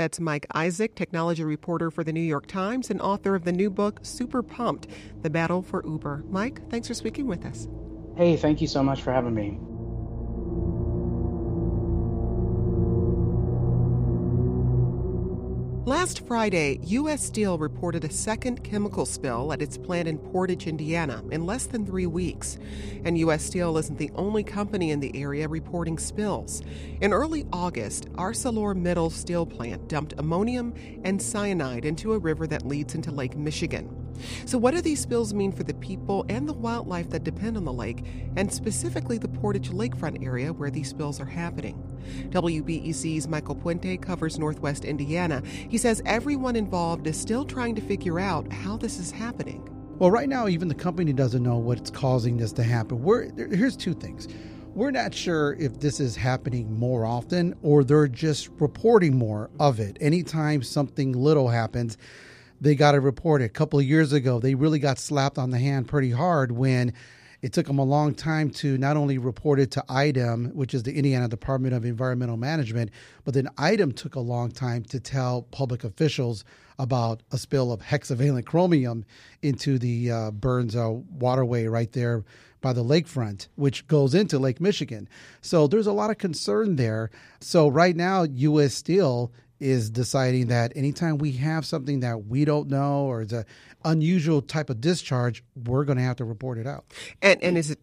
That's 0.00 0.18
Mike 0.18 0.46
Isaac, 0.54 0.94
technology 0.94 1.44
reporter 1.44 1.90
for 1.90 2.02
the 2.02 2.10
New 2.10 2.22
York 2.22 2.46
Times 2.46 2.88
and 2.88 3.02
author 3.02 3.34
of 3.34 3.44
the 3.44 3.52
new 3.52 3.68
book, 3.68 4.00
Super 4.00 4.42
Pumped 4.42 4.86
The 5.20 5.28
Battle 5.28 5.60
for 5.60 5.84
Uber. 5.86 6.24
Mike, 6.30 6.66
thanks 6.70 6.88
for 6.88 6.94
speaking 6.94 7.26
with 7.26 7.44
us. 7.44 7.68
Hey, 8.16 8.38
thank 8.38 8.62
you 8.62 8.66
so 8.66 8.82
much 8.82 9.02
for 9.02 9.12
having 9.12 9.34
me. 9.34 9.58
Last 15.90 16.24
Friday, 16.24 16.78
U.S. 16.84 17.20
Steel 17.20 17.58
reported 17.58 18.04
a 18.04 18.12
second 18.12 18.62
chemical 18.62 19.04
spill 19.04 19.52
at 19.52 19.60
its 19.60 19.76
plant 19.76 20.06
in 20.06 20.18
Portage, 20.18 20.68
Indiana, 20.68 21.24
in 21.32 21.46
less 21.46 21.66
than 21.66 21.84
three 21.84 22.06
weeks. 22.06 22.58
And 23.04 23.18
U.S. 23.18 23.42
Steel 23.42 23.76
isn't 23.76 23.98
the 23.98 24.12
only 24.14 24.44
company 24.44 24.92
in 24.92 25.00
the 25.00 25.10
area 25.20 25.48
reporting 25.48 25.98
spills. 25.98 26.62
In 27.00 27.12
early 27.12 27.44
August, 27.52 28.08
ArcelorMittal 28.12 29.10
steel 29.10 29.44
plant 29.44 29.88
dumped 29.88 30.14
ammonium 30.16 30.74
and 31.02 31.20
cyanide 31.20 31.84
into 31.84 32.12
a 32.12 32.18
river 32.20 32.46
that 32.46 32.64
leads 32.64 32.94
into 32.94 33.10
Lake 33.10 33.36
Michigan. 33.36 33.99
So, 34.44 34.58
what 34.58 34.74
do 34.74 34.80
these 34.80 35.00
spills 35.00 35.34
mean 35.34 35.52
for 35.52 35.62
the 35.62 35.74
people 35.74 36.24
and 36.28 36.48
the 36.48 36.52
wildlife 36.52 37.10
that 37.10 37.24
depend 37.24 37.56
on 37.56 37.64
the 37.64 37.72
lake, 37.72 38.04
and 38.36 38.52
specifically 38.52 39.18
the 39.18 39.28
Portage 39.28 39.70
lakefront 39.70 40.24
area 40.24 40.52
where 40.52 40.70
these 40.70 40.88
spills 40.88 41.20
are 41.20 41.26
happening? 41.26 41.82
WBEZ's 42.30 43.28
Michael 43.28 43.56
Puente 43.56 44.00
covers 44.00 44.38
Northwest 44.38 44.84
Indiana. 44.84 45.42
He 45.46 45.78
says 45.78 46.02
everyone 46.06 46.56
involved 46.56 47.06
is 47.06 47.20
still 47.20 47.44
trying 47.44 47.74
to 47.74 47.82
figure 47.82 48.20
out 48.20 48.52
how 48.52 48.76
this 48.76 48.98
is 48.98 49.10
happening. 49.10 49.66
Well, 49.98 50.10
right 50.10 50.28
now, 50.30 50.48
even 50.48 50.68
the 50.68 50.74
company 50.74 51.12
doesn't 51.12 51.42
know 51.42 51.58
what's 51.58 51.90
causing 51.90 52.38
this 52.38 52.52
to 52.52 52.62
happen. 52.62 53.02
We're, 53.02 53.30
here's 53.54 53.76
two 53.76 53.92
things. 53.92 54.28
We're 54.74 54.92
not 54.92 55.12
sure 55.12 55.54
if 55.54 55.80
this 55.80 56.00
is 56.00 56.16
happening 56.16 56.72
more 56.78 57.04
often 57.04 57.54
or 57.60 57.82
they're 57.82 58.08
just 58.08 58.48
reporting 58.60 59.18
more 59.18 59.50
of 59.58 59.80
it. 59.80 59.98
Anytime 60.00 60.62
something 60.62 61.12
little 61.12 61.48
happens, 61.48 61.98
they 62.60 62.74
got 62.74 62.92
to 62.92 63.00
report 63.00 63.42
it. 63.42 63.46
A 63.46 63.48
couple 63.48 63.78
of 63.78 63.84
years 63.84 64.12
ago, 64.12 64.38
they 64.38 64.54
really 64.54 64.78
got 64.78 64.98
slapped 64.98 65.38
on 65.38 65.50
the 65.50 65.58
hand 65.58 65.88
pretty 65.88 66.10
hard 66.10 66.52
when 66.52 66.92
it 67.42 67.52
took 67.52 67.66
them 67.66 67.78
a 67.78 67.84
long 67.84 68.14
time 68.14 68.50
to 68.50 68.76
not 68.76 68.96
only 68.96 69.16
report 69.16 69.58
it 69.58 69.70
to 69.72 69.84
IDEM, 69.88 70.50
which 70.54 70.74
is 70.74 70.82
the 70.82 70.94
Indiana 70.94 71.26
Department 71.26 71.74
of 71.74 71.84
Environmental 71.84 72.36
Management, 72.36 72.90
but 73.24 73.34
then 73.34 73.48
IDEM 73.56 73.92
took 73.92 74.14
a 74.14 74.20
long 74.20 74.50
time 74.50 74.84
to 74.84 75.00
tell 75.00 75.42
public 75.42 75.84
officials 75.84 76.44
about 76.78 77.22
a 77.32 77.38
spill 77.38 77.72
of 77.72 77.80
hexavalent 77.80 78.44
chromium 78.44 79.04
into 79.42 79.78
the 79.78 80.10
uh, 80.10 80.30
Burns 80.30 80.76
uh, 80.76 80.90
waterway 80.90 81.66
right 81.66 81.92
there 81.92 82.24
by 82.60 82.74
the 82.74 82.84
lakefront, 82.84 83.48
which 83.56 83.86
goes 83.86 84.14
into 84.14 84.38
Lake 84.38 84.60
Michigan. 84.60 85.08
So 85.40 85.66
there's 85.66 85.86
a 85.86 85.92
lot 85.92 86.10
of 86.10 86.18
concern 86.18 86.76
there. 86.76 87.10
So 87.40 87.68
right 87.68 87.96
now, 87.96 88.24
U.S. 88.24 88.74
Steel 88.74 89.32
is 89.60 89.90
deciding 89.90 90.48
that 90.48 90.72
anytime 90.74 91.18
we 91.18 91.32
have 91.32 91.64
something 91.66 92.00
that 92.00 92.26
we 92.26 92.44
don't 92.44 92.68
know 92.68 93.04
or 93.04 93.22
it's 93.22 93.32
an 93.32 93.44
unusual 93.84 94.42
type 94.42 94.70
of 94.70 94.80
discharge, 94.80 95.44
we're 95.54 95.84
going 95.84 95.98
to 95.98 96.04
have 96.04 96.16
to 96.16 96.24
report 96.24 96.58
it 96.58 96.66
out. 96.66 96.84
And 97.22 97.42
and 97.42 97.56
is 97.56 97.70
it 97.70 97.78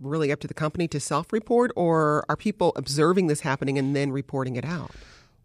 really 0.00 0.32
up 0.32 0.40
to 0.40 0.48
the 0.48 0.54
company 0.54 0.88
to 0.88 0.98
self-report, 0.98 1.72
or 1.76 2.24
are 2.28 2.36
people 2.36 2.72
observing 2.74 3.26
this 3.26 3.40
happening 3.40 3.78
and 3.78 3.94
then 3.94 4.10
reporting 4.10 4.56
it 4.56 4.64
out? 4.64 4.90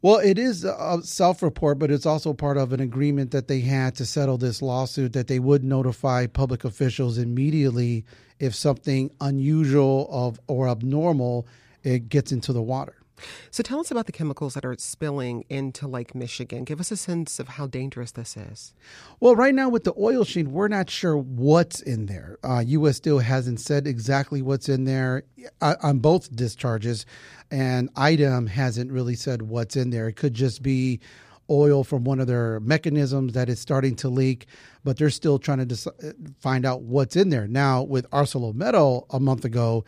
Well, 0.01 0.17
it 0.17 0.37
is 0.37 0.63
a 0.63 0.99
self 1.03 1.41
report, 1.41 1.79
but 1.79 1.89
it's 1.91 2.05
also 2.05 2.33
part 2.33 2.57
of 2.57 2.71
an 2.73 2.79
agreement 2.79 3.31
that 3.31 3.47
they 3.47 3.61
had 3.61 3.95
to 3.95 4.05
settle 4.05 4.37
this 4.37 4.61
lawsuit 4.61 5.13
that 5.13 5.27
they 5.27 5.39
would 5.39 5.63
notify 5.63 6.27
public 6.27 6.63
officials 6.63 7.17
immediately 7.17 8.05
if 8.39 8.53
something 8.53 9.09
unusual 9.19 10.07
of 10.11 10.39
or 10.47 10.67
abnormal 10.69 11.47
it 11.83 12.09
gets 12.09 12.31
into 12.31 12.53
the 12.53 12.61
water. 12.61 12.95
So 13.51 13.63
tell 13.63 13.79
us 13.79 13.91
about 13.91 14.05
the 14.05 14.11
chemicals 14.11 14.53
that 14.55 14.65
are 14.65 14.75
spilling 14.77 15.45
into 15.49 15.87
Lake 15.87 16.13
Michigan. 16.15 16.63
Give 16.63 16.79
us 16.79 16.91
a 16.91 16.97
sense 16.97 17.39
of 17.39 17.49
how 17.49 17.67
dangerous 17.67 18.11
this 18.11 18.35
is. 18.35 18.73
Well, 19.19 19.35
right 19.35 19.55
now 19.55 19.69
with 19.69 19.83
the 19.83 19.93
oil 19.97 20.23
sheen, 20.23 20.51
we're 20.51 20.67
not 20.67 20.89
sure 20.89 21.17
what's 21.17 21.81
in 21.81 22.07
there. 22.07 22.37
Uh, 22.43 22.63
U.S. 22.65 22.97
Steel 22.97 23.19
hasn't 23.19 23.59
said 23.59 23.87
exactly 23.87 24.41
what's 24.41 24.69
in 24.69 24.85
there 24.85 25.23
uh, 25.61 25.75
on 25.81 25.99
both 25.99 26.35
discharges, 26.35 27.05
and 27.51 27.89
IDEM 27.95 28.47
hasn't 28.47 28.91
really 28.91 29.15
said 29.15 29.43
what's 29.43 29.75
in 29.75 29.89
there. 29.89 30.07
It 30.07 30.15
could 30.15 30.33
just 30.33 30.61
be 30.61 30.99
oil 31.49 31.83
from 31.83 32.03
one 32.03 32.19
of 32.19 32.27
their 32.27 32.59
mechanisms 32.61 33.33
that 33.33 33.49
is 33.49 33.59
starting 33.59 33.95
to 33.95 34.09
leak, 34.09 34.47
but 34.83 34.97
they're 34.97 35.09
still 35.09 35.37
trying 35.37 35.59
to 35.59 35.65
decide, 35.65 35.93
find 36.39 36.65
out 36.65 36.81
what's 36.81 37.15
in 37.15 37.29
there. 37.29 37.47
Now, 37.47 37.83
with 37.83 38.09
ArcelorMittal 38.09 39.05
a 39.11 39.19
month 39.19 39.45
ago, 39.45 39.85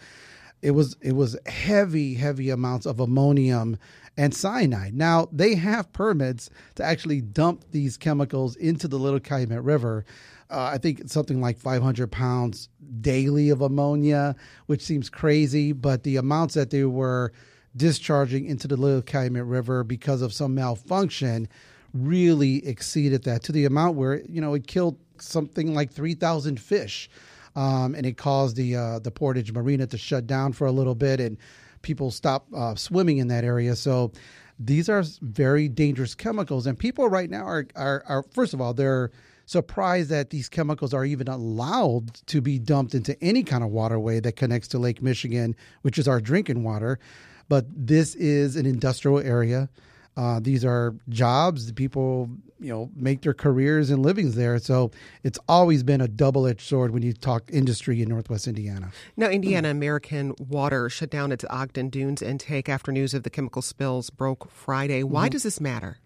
it 0.62 0.72
was 0.72 0.98
it 1.02 1.14
was 1.14 1.38
heavy 1.46 2.16
heavy 2.16 2.50
amounts 2.50 2.86
of 2.86 3.00
ammonium 3.00 3.78
and 4.18 4.34
cyanide. 4.34 4.96
Now 4.96 5.30
they 5.32 5.56
have 5.56 5.94
permits 5.94 6.50
to 6.76 6.84
actually 6.84 7.22
dump 7.22 7.66
these 7.72 7.98
chemicals 7.98 8.56
into 8.56 8.88
the 8.88 8.98
Little 8.98 9.20
Calumet 9.20 9.64
River. 9.64 10.06
Uh, 10.50 10.72
I 10.74 10.78
think 10.78 11.10
something 11.10 11.42
like 11.42 11.60
500 11.60 12.12
pounds 12.12 12.70
daily 13.02 13.50
of 13.50 13.62
ammonia, 13.62 14.36
which 14.66 14.82
seems 14.82 15.10
crazy, 15.10 15.74
but 15.74 16.04
the 16.04 16.16
amounts 16.16 16.54
that 16.54 16.70
they 16.70 16.86
were 16.86 17.34
discharging 17.76 18.46
into 18.46 18.68
the 18.68 18.78
Little 18.78 19.02
Calumet 19.02 19.46
River 19.46 19.84
because 19.84 20.22
of 20.22 20.34
some 20.34 20.56
malfunction 20.56 21.48
really 21.94 22.66
exceeded 22.66 23.24
that 23.24 23.44
to 23.44 23.52
the 23.52 23.66
amount 23.66 23.96
where 23.96 24.22
you 24.28 24.42
know 24.42 24.54
it 24.54 24.68
killed 24.68 24.98
something 25.20 25.74
like 25.74 25.92
3,000 25.92 26.60
fish 26.60 27.10
um, 27.58 27.96
and 27.96 28.06
it 28.06 28.18
caused 28.18 28.56
the 28.56 28.76
uh, 28.76 29.00
the 29.00 29.12
Portage 29.12 29.52
Marina 29.52 29.88
to 29.88 29.98
shut 29.98 30.28
down 30.28 30.54
for 30.54 30.68
a 30.68 30.72
little 30.72 30.96
bit, 30.96 31.20
and 31.20 31.38
people 31.82 32.12
stopped 32.12 32.54
uh, 32.54 32.76
swimming 32.76 33.18
in 33.18 33.28
that 33.30 33.44
area. 33.44 33.76
So 33.76 34.12
these 34.60 34.88
are 34.88 35.04
very 35.22 35.68
dangerous 35.68 36.14
chemicals, 36.14 36.68
and 36.68 36.78
people 36.78 37.10
right 37.10 37.30
now 37.30 37.44
are, 37.44 37.68
are, 37.76 38.04
are 38.08 38.24
first 38.32 38.54
of 38.54 38.62
all 38.62 38.74
they're 38.74 39.12
surprised 39.48 40.10
that 40.10 40.30
these 40.30 40.50
chemicals 40.50 40.94
are 40.94 41.06
even 41.06 41.28
allowed 41.28 42.14
to 42.28 42.42
be 42.42 42.60
dumped 42.60 42.94
into 42.94 43.22
any 43.24 43.44
kind 43.44 43.64
of 43.64 43.72
waterway 43.72 44.20
that 44.20 44.36
connects 44.36 44.68
to 44.68 44.78
Lake 44.78 45.02
Michigan, 45.02 45.56
which 45.82 45.98
is 45.98 46.08
our 46.08 46.22
drinking 46.22 46.64
water. 46.64 47.00
But 47.50 47.66
this 47.70 48.14
is 48.16 48.56
an 48.56 48.66
industrial 48.66 49.20
area. 49.20 49.70
Uh, 50.18 50.40
these 50.42 50.66
are 50.66 50.96
jobs. 51.10 51.72
People, 51.72 52.28
you 52.60 52.70
know, 52.70 52.90
make 52.96 53.22
their 53.22 53.36
careers 53.36 53.92
and 53.92 54.02
livings 54.02 54.34
there. 54.36 54.58
So 54.58 54.90
it's 55.24 55.38
always 55.48 55.84
been 55.84 56.02
a 56.02 56.08
double-edged 56.08 56.62
sword 56.62 56.92
when 56.92 57.04
you 57.04 57.14
talk 57.14 57.44
industry 57.54 58.02
in 58.02 58.10
Northwest 58.10 58.48
Indiana. 58.48 58.92
Now, 59.16 59.28
Indiana 59.30 59.70
American 59.70 60.34
Water 60.40 60.90
shut 60.90 61.12
down 61.12 61.32
its 61.32 61.46
Ogden 61.52 61.90
Dunes 61.90 62.24
intake 62.24 62.68
after 62.68 62.92
news 62.92 63.14
of 63.14 63.22
the 63.22 63.30
chemical 63.30 63.62
spills 63.62 64.10
broke 64.10 64.50
Friday. 64.50 65.04
Why 65.04 65.26
mm-hmm. 65.26 65.34
does 65.34 65.44
this 65.44 65.62
matter? 65.62 66.00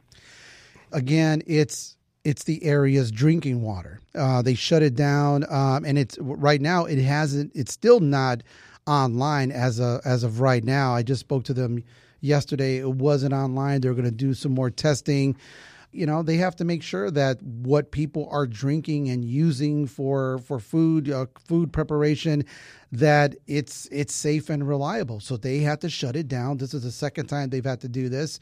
Again, 0.92 1.42
it's 1.48 1.96
it's 2.24 2.44
the 2.44 2.64
area's 2.64 3.12
drinking 3.12 3.62
water. 3.62 4.02
Uh, 4.14 4.42
they 4.42 4.54
shut 4.54 4.84
it 4.84 4.94
down, 4.94 5.46
um, 5.50 5.86
and 5.86 5.98
it's 5.98 6.20
right 6.20 6.62
now 6.62 6.86
it 6.86 7.00
hasn't. 7.00 7.52
It's 7.56 7.72
still 7.72 8.02
not 8.02 8.44
online 8.86 9.52
as 9.52 9.80
a 9.80 10.02
as 10.04 10.24
of 10.24 10.42
right 10.42 10.64
now. 10.64 10.94
I 10.94 11.02
just 11.02 11.22
spoke 11.22 11.46
to 11.46 11.54
them 11.54 11.84
yesterday. 12.22 12.78
It 12.78 12.90
wasn't 12.90 13.34
online. 13.34 13.82
They're 13.82 13.94
going 13.94 14.06
to 14.06 14.12
do 14.12 14.34
some 14.34 14.54
more 14.54 14.70
testing. 14.70 15.36
You 15.92 16.06
know, 16.06 16.24
they 16.24 16.38
have 16.38 16.56
to 16.56 16.64
make 16.64 16.84
sure 16.84 17.12
that 17.12 17.44
what 17.44 17.92
people 17.92 18.30
are 18.32 18.48
drinking 18.48 19.10
and 19.10 19.26
using 19.26 19.88
for 19.88 20.38
for 20.40 20.60
food 20.60 21.10
uh, 21.10 21.26
food 21.46 21.74
preparation 21.74 22.46
that 22.94 23.36
it's 23.46 23.88
it's 23.92 24.14
safe 24.14 24.50
and 24.50 24.66
reliable. 24.66 25.20
So 25.20 25.36
they 25.36 25.60
have 25.60 25.80
to 25.80 25.90
shut 25.90 26.16
it 26.16 26.30
down. 26.30 26.58
This 26.58 26.74
is 26.74 26.84
the 26.84 26.92
second 26.92 27.28
time 27.28 27.50
they've 27.50 27.66
had 27.66 27.82
to 27.82 27.90
do 27.90 28.08
this. 28.08 28.40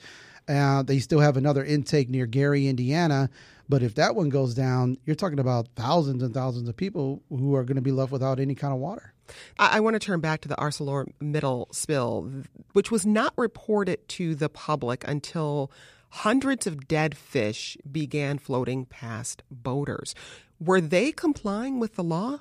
Uh, 0.48 0.84
they 0.84 1.00
still 1.00 1.20
have 1.20 1.38
another 1.38 1.64
intake 1.64 2.10
near 2.10 2.28
Gary, 2.28 2.68
Indiana 2.68 3.30
but 3.70 3.84
if 3.84 3.94
that 3.96 4.16
one 4.16 4.30
goes 4.30 4.56
down, 4.56 4.98
you're 5.06 5.16
talking 5.16 5.40
about 5.40 5.68
thousands 5.76 6.24
and 6.24 6.34
thousands 6.34 6.68
of 6.68 6.76
people 6.76 7.22
who 7.30 7.54
are 7.56 7.64
going 7.64 7.76
to 7.76 7.82
be 7.82 7.92
left 7.92 8.12
without 8.12 8.40
any 8.40 8.56
kind 8.56 8.74
of 8.74 8.80
water. 8.80 9.14
I, 9.58 9.78
I 9.78 9.80
want 9.80 9.96
to 9.96 10.00
turn 10.00 10.20
back 10.20 10.42
to 10.42 10.48
the 10.48 10.56
ArcelorMittal 10.56 11.74
spill, 11.74 12.44
which 12.74 12.92
was 12.92 13.06
not 13.06 13.34
reported 13.38 14.08
to 14.10 14.36
the 14.36 14.50
public 14.50 15.08
until 15.08 15.72
hundreds 16.10 16.66
of 16.68 16.88
dead 16.88 17.16
fish 17.16 17.78
began 17.90 18.40
floating 18.40 18.86
past 18.86 19.44
boaters. 19.50 20.16
Were 20.60 20.82
they 20.82 21.12
complying 21.12 21.80
with 21.80 21.96
the 21.96 22.04
law? 22.04 22.40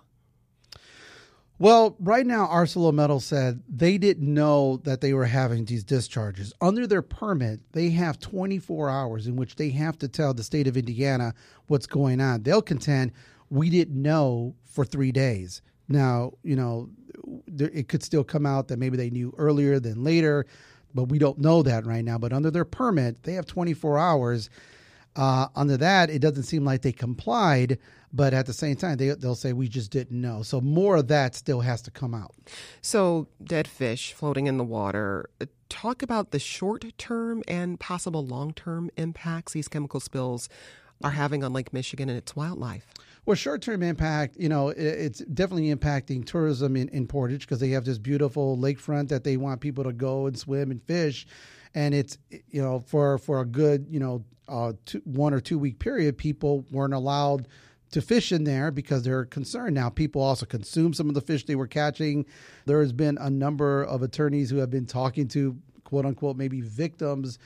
Well, 1.61 1.97
right 1.99 2.25
now, 2.25 2.47
ArcelorMittal 2.47 3.21
said 3.21 3.65
they 3.69 3.99
didn't 3.99 4.33
know 4.33 4.77
that 4.85 5.01
they 5.01 5.13
were 5.13 5.25
having 5.25 5.65
these 5.65 5.83
discharges. 5.83 6.53
Under 6.61 6.87
their 6.87 7.03
permit, 7.03 7.61
they 7.73 7.91
have 7.91 8.21
24 8.21 8.89
hours 8.89 9.27
in 9.27 9.35
which 9.35 9.57
they 9.57 9.71
have 9.71 9.99
to 9.99 10.09
tell 10.09 10.33
the 10.33 10.45
state 10.45 10.69
of 10.69 10.77
Indiana 10.77 11.35
what's 11.67 11.89
going 11.89 12.21
on. 12.21 12.45
They'll 12.45 12.63
contend 12.63 13.11
we 13.51 13.71
didn't 13.71 14.01
know 14.01 14.55
for 14.65 14.85
three 14.85 15.11
days. 15.11 15.61
Now, 15.89 16.33
you 16.43 16.57
know, 16.57 16.91
it 17.59 17.89
could 17.89 18.03
still 18.03 18.25
come 18.25 18.47
out 18.47 18.69
that 18.69 18.79
maybe 18.79 18.97
they 18.97 19.11
knew 19.11 19.35
earlier 19.39 19.81
than 19.81 20.05
later, 20.05 20.47
but 20.95 21.05
we 21.05 21.19
don't 21.19 21.39
know 21.39 21.63
that 21.63 21.87
right 21.87 22.05
now. 22.05 22.19
But 22.19 22.33
under 22.33 22.51
their 22.51 22.65
permit, 22.65 23.23
they 23.23 23.35
have 23.35 23.47
24 23.47 23.99
hours. 23.99 24.51
Uh, 25.17 25.49
under 25.57 25.77
that, 25.77 26.11
it 26.11 26.21
doesn't 26.21 26.45
seem 26.45 26.65
like 26.65 26.83
they 26.83 26.93
complied. 26.93 27.79
But 28.13 28.33
at 28.33 28.47
the 28.47 28.53
same 28.53 28.77
time, 28.77 28.97
they, 28.97 29.09
they'll 29.09 29.35
say, 29.35 29.53
we 29.53 29.69
just 29.69 29.91
didn't 29.91 30.19
know. 30.19 30.43
So 30.43 30.61
more 30.61 30.97
of 30.97 31.09
that 31.09 31.35
still 31.35 31.61
has 31.61 31.83
to 31.83 31.91
come 31.91 32.15
out. 32.15 32.35
So, 32.81 33.29
dead 33.43 33.69
fish 33.69 34.13
floating 34.13 34.47
in 34.47 34.57
the 34.57 34.65
water. 34.65 35.29
Talk 35.69 36.03
about 36.03 36.31
the 36.31 36.39
short 36.39 36.85
term 36.97 37.43
and 37.47 37.79
possible 37.79 38.25
long 38.25 38.55
term 38.55 38.91
impacts 38.97 39.53
these 39.53 39.69
chemical 39.69 40.01
spills 40.01 40.49
are 41.03 41.11
having 41.11 41.45
on 41.45 41.53
Lake 41.53 41.73
Michigan 41.73 42.09
and 42.09 42.19
its 42.19 42.35
wildlife. 42.35 42.87
Well, 43.27 43.35
short 43.35 43.61
term 43.61 43.83
impact, 43.83 44.37
you 44.39 44.49
know, 44.49 44.71
it's 44.71 45.19
definitely 45.21 45.75
impacting 45.75 46.25
tourism 46.25 46.77
in, 46.77 46.89
in 46.89 47.07
Portage 47.07 47.41
because 47.41 47.61
they 47.61 47.71
have 47.71 47.85
this 47.85 47.99
beautiful 47.99 48.57
lakefront 48.57 49.09
that 49.09 49.25
they 49.25 49.37
want 49.37 49.61
people 49.61 49.85
to 49.85 49.93
go 49.93 50.27
and 50.27 50.39
swim 50.39 50.71
and 50.71 50.83
fish. 50.83 51.27
And 51.75 51.95
it's, 51.95 52.17
you 52.31 52.63
know, 52.63 52.81
for, 52.87 53.19
for 53.19 53.41
a 53.41 53.45
good, 53.45 53.87
you 53.91 54.01
know, 54.01 54.25
uh, 54.49 54.73
two, 54.87 55.03
one 55.05 55.35
or 55.35 55.41
two 55.41 55.59
week 55.59 55.79
period, 55.79 56.17
people 56.17 56.65
weren't 56.71 56.95
allowed 56.95 57.49
to 57.91 58.01
fish 58.01 58.33
in 58.33 58.45
there 58.45 58.71
because 58.71 59.03
they're 59.03 59.27
concerned 59.27 59.75
now. 59.75 59.91
People 59.91 60.23
also 60.23 60.47
consume 60.47 60.95
some 60.95 61.09
of 61.09 61.15
the 61.15 61.21
fish 61.21 61.45
they 61.45 61.55
were 61.55 61.67
catching. 61.67 62.25
There 62.65 62.81
has 62.81 62.93
been 62.93 63.19
a 63.19 63.29
number 63.29 63.83
of 63.83 64.03
attorneys 64.03 64.49
who 64.51 64.57
have 64.57 64.71
been 64.71 64.87
talking 64.87 65.29
to 65.29 65.57
quote 65.85 66.05
unquote 66.05 66.37
maybe 66.37 66.61
victims 66.61 67.39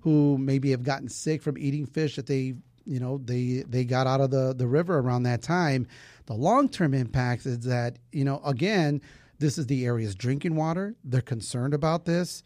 who 0.00 0.38
maybe 0.38 0.70
have 0.70 0.84
gotten 0.84 1.08
sick 1.08 1.42
from 1.42 1.58
eating 1.58 1.84
fish 1.84 2.16
that 2.16 2.26
they 2.26 2.54
you 2.88 2.98
know 3.00 3.18
they 3.24 3.64
they 3.68 3.84
got 3.84 4.06
out 4.06 4.20
of 4.20 4.30
the 4.30 4.54
the 4.54 4.66
river 4.66 4.98
around 4.98 5.24
that 5.24 5.42
time. 5.42 5.86
The 6.26 6.34
long 6.34 6.68
term 6.68 6.94
impact 6.94 7.46
is 7.46 7.60
that 7.60 7.98
you 8.12 8.24
know 8.24 8.40
again 8.44 9.00
this 9.38 9.58
is 9.58 9.66
the 9.66 9.84
area's 9.84 10.14
drinking 10.14 10.56
water. 10.56 10.96
They're 11.04 11.20
concerned 11.20 11.74
about 11.74 12.04
this. 12.04 12.42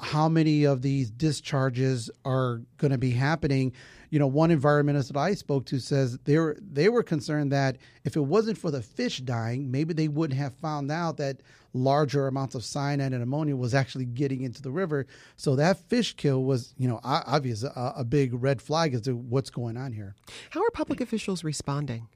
How 0.00 0.28
many 0.28 0.64
of 0.64 0.82
these 0.82 1.10
discharges 1.10 2.10
are 2.24 2.62
going 2.78 2.90
to 2.90 2.98
be 2.98 3.12
happening? 3.12 3.72
you 4.12 4.18
know, 4.18 4.26
one 4.26 4.50
environmentalist 4.50 5.10
that 5.10 5.16
I 5.16 5.32
spoke 5.32 5.64
to 5.66 5.78
says 5.78 6.18
they 6.24 6.36
were 6.36 6.58
they 6.60 6.90
were 6.90 7.02
concerned 7.02 7.50
that 7.52 7.78
if 8.04 8.14
it 8.14 8.20
wasn't 8.20 8.58
for 8.58 8.70
the 8.70 8.82
fish 8.82 9.20
dying, 9.20 9.70
maybe 9.70 9.94
they 9.94 10.06
wouldn't 10.06 10.38
have 10.38 10.52
found 10.52 10.90
out 10.90 11.16
that 11.16 11.40
larger 11.74 12.26
amounts 12.26 12.54
of 12.54 12.64
cyanide 12.64 13.12
and 13.12 13.22
ammonia 13.22 13.56
was 13.56 13.74
actually 13.74 14.04
getting 14.04 14.42
into 14.42 14.62
the 14.62 14.70
river. 14.70 15.06
So 15.36 15.56
that 15.56 15.78
fish 15.78 16.14
kill 16.16 16.44
was, 16.44 16.74
you 16.76 16.88
know, 16.88 17.00
obvious 17.02 17.62
a, 17.62 17.92
a 17.96 18.04
big 18.04 18.34
red 18.34 18.60
flag 18.60 18.94
as 18.94 19.02
to 19.02 19.16
what's 19.16 19.50
going 19.50 19.76
on 19.76 19.92
here. 19.92 20.14
How 20.50 20.62
are 20.62 20.70
public 20.70 21.00
officials 21.00 21.44
responding? 21.44 22.08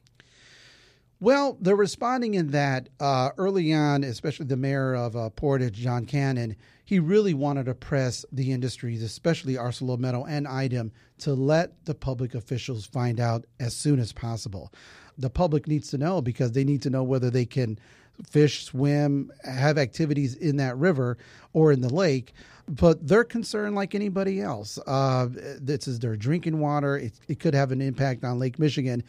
Well, 1.19 1.57
they're 1.61 1.75
responding 1.77 2.35
in 2.35 2.51
that 2.51 2.91
uh, 3.01 3.31
early 3.39 3.73
on, 3.73 4.05
especially 4.05 4.47
the 4.47 4.57
mayor 4.57 4.95
of 4.95 5.17
uh, 5.17 5.31
Portage, 5.31 5.75
John 5.75 6.05
Cannon, 6.05 6.57
he 6.85 6.99
really 6.99 7.33
wanted 7.33 7.67
to 7.67 7.75
press 7.75 8.25
the 8.31 8.53
industries, 8.53 9.03
especially 9.03 9.55
ArcelorMittal 9.55 10.27
and 10.29 10.47
IDEM, 10.47 10.93
to 11.19 11.33
let 11.33 11.85
the 11.87 11.95
public 11.95 12.35
officials 12.35 12.85
find 12.85 13.19
out 13.19 13.47
as 13.59 13.75
soon 13.75 13.99
as 13.99 14.13
possible. 14.13 14.73
The 15.17 15.31
public 15.31 15.67
needs 15.67 15.89
to 15.91 15.99
know 15.99 16.21
because 16.21 16.53
they 16.53 16.65
need 16.65 16.83
to 16.83 16.91
know 16.91 17.03
whether 17.03 17.31
they 17.31 17.47
can 17.47 17.79
fish, 18.25 18.65
swim, 18.65 19.33
have 19.45 19.79
activities 19.79 20.35
in 20.35 20.57
that 20.57 20.77
river 20.77 21.19
or 21.53 21.73
in 21.73 21.81
the 21.81 21.93
lake. 21.93 22.33
But 22.69 23.07
they're 23.07 23.25
concerned 23.25 23.77
like 23.77 23.95
anybody 23.95 24.41
else. 24.41 24.79
Uh, 24.87 25.29
this 25.61 25.87
is 25.87 26.01
their 26.01 26.17
drinking 26.17 26.59
water. 26.59 26.97
It, 26.97 27.13
it 27.29 27.41
could 27.41 27.55
have 27.55 27.71
an 27.71 27.81
impact 27.81 28.25
on 28.25 28.39
Lake 28.39 28.59
Michigan. 28.59 29.05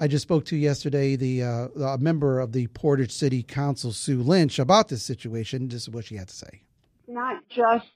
I 0.00 0.08
just 0.08 0.22
spoke 0.22 0.44
to 0.46 0.56
yesterday 0.56 1.16
the 1.16 1.42
uh, 1.42 1.68
a 1.80 1.98
member 1.98 2.38
of 2.38 2.52
the 2.52 2.66
Portage 2.68 3.10
City 3.10 3.42
Council, 3.42 3.92
Sue 3.92 4.22
Lynch, 4.22 4.58
about 4.58 4.88
this 4.88 5.02
situation. 5.02 5.68
This 5.68 5.82
is 5.82 5.90
what 5.90 6.04
she 6.04 6.16
had 6.16 6.28
to 6.28 6.34
say 6.34 6.62
not 7.08 7.42
just 7.48 7.86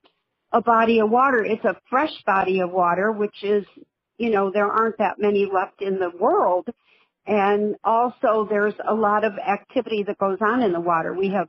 a 0.53 0.61
body 0.61 1.01
of 1.01 1.11
water, 1.11 1.45
it's 1.45 1.65
a 1.65 1.77
fresh 1.89 2.23
body 2.27 2.61
of 2.61 2.71
water, 2.71 3.13
which 3.13 3.45
is, 3.45 3.65
you 4.19 4.31
know, 4.31 4.51
there 4.51 4.71
aren't 4.71 4.99
that 4.99 5.19
many 5.19 5.47
left 5.47 5.81
in 5.81 5.99
the 5.99 6.11
world. 6.19 6.69
And 7.27 7.77
also 7.85 8.47
there's 8.49 8.75
a 8.87 8.95
lot 8.95 9.25
of 9.25 9.35
activity 9.39 10.03
that 10.05 10.19
goes 10.19 10.39
on 10.41 10.63
in 10.63 10.73
the 10.73 10.81
water. 10.81 11.15
We 11.15 11.31
have 11.31 11.49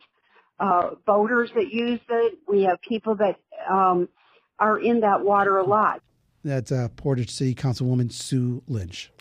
uh, 0.60 0.92
boaters 1.06 1.50
that 1.56 1.72
use 1.72 2.00
it. 2.08 2.40
We 2.48 2.64
have 2.64 2.80
people 2.82 3.16
that 3.16 3.40
um, 3.70 4.08
are 4.60 4.80
in 4.80 5.02
that 5.02 5.24
water 5.24 5.58
a 5.58 5.66
lot. 5.66 6.02
That's 6.44 6.72
uh, 6.72 6.90
Portage 6.96 7.32
City 7.32 7.56
Councilwoman 7.56 8.12
Sue 8.12 8.62
Lynch. 8.68 9.12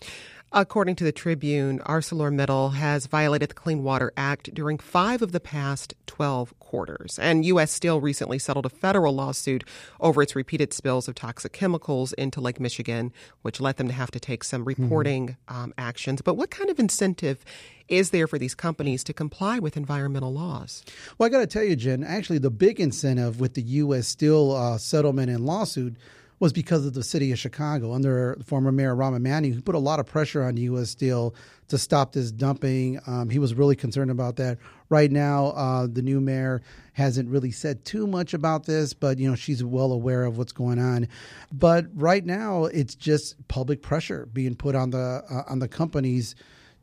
According 0.55 0.97
to 0.97 1.03
the 1.03 1.11
Tribune, 1.11 1.79
ArcelorMittal 1.79 2.73
has 2.73 3.07
violated 3.07 3.49
the 3.49 3.55
Clean 3.55 3.81
Water 3.81 4.13
Act 4.15 4.53
during 4.53 4.77
five 4.77 5.23
of 5.23 5.31
the 5.31 5.39
past 5.39 5.95
12 6.05 6.59
quarters. 6.59 7.17
And 7.17 7.43
U.S. 7.45 7.71
Steel 7.71 7.99
recently 7.99 8.37
settled 8.37 8.67
a 8.67 8.69
federal 8.69 9.15
lawsuit 9.15 9.63
over 9.99 10.21
its 10.21 10.35
repeated 10.35 10.71
spills 10.71 11.07
of 11.07 11.15
toxic 11.15 11.53
chemicals 11.53 12.13
into 12.13 12.39
Lake 12.39 12.59
Michigan, 12.59 13.11
which 13.41 13.59
led 13.59 13.77
them 13.77 13.87
to 13.87 13.95
have 13.95 14.11
to 14.11 14.19
take 14.19 14.43
some 14.43 14.61
mm-hmm. 14.61 14.83
reporting 14.83 15.27
mm-hmm. 15.29 15.55
um, 15.55 15.73
actions. 15.79 16.21
But 16.21 16.37
what 16.37 16.51
kind 16.51 16.69
of 16.69 16.77
incentive 16.77 17.43
is 17.87 18.11
there 18.11 18.27
for 18.27 18.37
these 18.37 18.53
companies 18.53 19.03
to 19.05 19.13
comply 19.13 19.57
with 19.57 19.75
environmental 19.75 20.33
laws? 20.33 20.83
Well, 21.17 21.25
I 21.25 21.29
got 21.31 21.39
to 21.39 21.47
tell 21.47 21.63
you, 21.63 21.75
Jen, 21.75 22.03
actually, 22.03 22.37
the 22.37 22.51
big 22.51 22.79
incentive 22.79 23.39
with 23.39 23.55
the 23.55 23.63
U.S. 23.63 24.07
Steel 24.07 24.51
uh, 24.51 24.77
settlement 24.77 25.31
and 25.31 25.43
lawsuit 25.43 25.95
was 26.39 26.53
because 26.53 26.85
of 26.85 26.93
the 26.93 27.03
city 27.03 27.31
of 27.31 27.39
Chicago 27.39 27.93
under 27.93 28.37
former 28.45 28.71
Mayor 28.71 28.95
Rahm 28.95 29.15
Emanuel, 29.15 29.55
who 29.55 29.61
put 29.61 29.75
a 29.75 29.79
lot 29.79 29.99
of 29.99 30.05
pressure 30.05 30.43
on 30.43 30.57
U.S. 30.57 30.89
Steel 30.89 31.33
to 31.67 31.77
stop 31.77 32.13
this 32.13 32.31
dumping. 32.31 32.99
Um, 33.07 33.29
he 33.29 33.39
was 33.39 33.53
really 33.53 33.75
concerned 33.75 34.11
about 34.11 34.35
that. 34.37 34.57
Right 34.89 35.11
now, 35.11 35.47
uh, 35.47 35.87
the 35.87 36.01
new 36.01 36.21
mayor 36.21 36.61
hasn't 36.93 37.29
really 37.29 37.51
said 37.51 37.83
too 37.85 38.05
much 38.05 38.33
about 38.33 38.65
this, 38.65 38.93
but 38.93 39.17
you 39.17 39.29
know 39.29 39.35
she's 39.35 39.63
well 39.63 39.91
aware 39.91 40.23
of 40.23 40.37
what's 40.37 40.51
going 40.51 40.79
on. 40.79 41.07
But 41.51 41.87
right 41.95 42.25
now, 42.25 42.65
it's 42.65 42.95
just 42.95 43.47
public 43.47 43.81
pressure 43.81 44.27
being 44.31 44.55
put 44.55 44.75
on 44.75 44.91
the 44.91 45.23
uh, 45.29 45.43
on 45.51 45.59
the 45.59 45.67
companies 45.67 46.35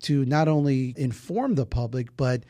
to 0.03 0.25
not 0.25 0.49
only 0.49 0.95
inform 0.97 1.55
the 1.55 1.67
public, 1.67 2.17
but 2.17 2.45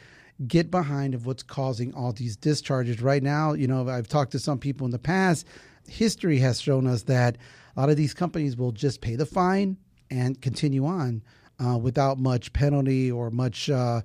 get 0.47 0.71
behind 0.71 1.15
of 1.15 1.27
what's 1.27 1.43
causing 1.43 1.93
all 1.95 2.13
these 2.13 2.37
discharges. 2.37 3.03
Right 3.03 3.23
now, 3.23 3.53
you 3.53 3.67
know, 3.67 3.89
I've 3.89 4.09
talked 4.09 4.33
to 4.33 4.39
some 4.39 4.59
people 4.59 4.87
in 4.87 4.91
the 4.91 4.99
past. 4.99 5.47
History 5.89 6.39
has 6.39 6.61
shown 6.61 6.87
us 6.87 7.05
that 7.05 7.37
a 7.77 7.81
lot 7.81 7.91
of 7.91 7.97
these 7.97 8.15
companies 8.15 8.57
will 8.57 8.73
just 8.73 9.01
pay 9.01 9.17
the 9.17 9.27
fine 9.27 9.77
and 10.11 10.41
continue 10.41 10.87
on 10.87 11.23
uh, 11.65 11.77
without 11.79 12.19
much 12.19 12.53
penalty 12.53 13.11
or 13.11 13.31
much 13.31 13.71
uh, 13.71 14.01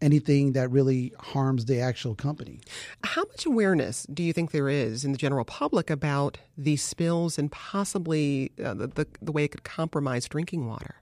anything 0.00 0.52
that 0.52 0.70
really 0.70 1.12
harms 1.18 1.64
the 1.64 1.80
actual 1.80 2.14
company. 2.14 2.60
How 3.04 3.22
much 3.24 3.46
awareness 3.46 4.06
do 4.12 4.22
you 4.22 4.32
think 4.32 4.50
there 4.50 4.68
is 4.68 5.04
in 5.04 5.12
the 5.12 5.18
general 5.18 5.44
public 5.44 5.90
about 5.90 6.38
these 6.56 6.82
spills 6.82 7.38
and 7.38 7.50
possibly 7.50 8.52
uh, 8.62 8.74
the, 8.74 8.88
the, 8.88 9.06
the 9.22 9.32
way 9.32 9.44
it 9.44 9.48
could 9.48 9.64
compromise 9.64 10.28
drinking 10.28 10.66
water? 10.66 10.96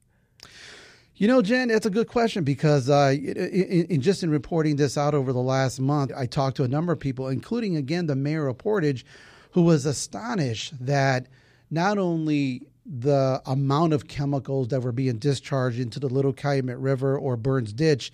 You 1.16 1.28
know, 1.28 1.42
Jen, 1.42 1.68
that's 1.68 1.86
a 1.86 1.90
good 1.90 2.08
question 2.08 2.42
because 2.42 2.90
uh, 2.90 3.14
in, 3.16 3.86
in, 3.86 4.00
just 4.00 4.24
in 4.24 4.30
reporting 4.30 4.76
this 4.76 4.98
out 4.98 5.14
over 5.14 5.32
the 5.32 5.38
last 5.38 5.80
month, 5.80 6.10
I 6.16 6.26
talked 6.26 6.56
to 6.56 6.64
a 6.64 6.68
number 6.68 6.92
of 6.92 6.98
people, 6.98 7.28
including 7.28 7.76
again 7.76 8.06
the 8.06 8.16
mayor 8.16 8.48
of 8.48 8.58
Portage, 8.58 9.06
who 9.54 9.62
was 9.62 9.86
astonished 9.86 10.74
that 10.84 11.26
not 11.70 11.96
only 11.96 12.66
the 12.84 13.40
amount 13.46 13.92
of 13.92 14.08
chemicals 14.08 14.68
that 14.68 14.82
were 14.82 14.92
being 14.92 15.16
discharged 15.16 15.78
into 15.78 16.00
the 16.00 16.08
Little 16.08 16.32
Calumet 16.32 16.76
River 16.78 17.16
or 17.16 17.36
Burns 17.36 17.72
Ditch, 17.72 18.12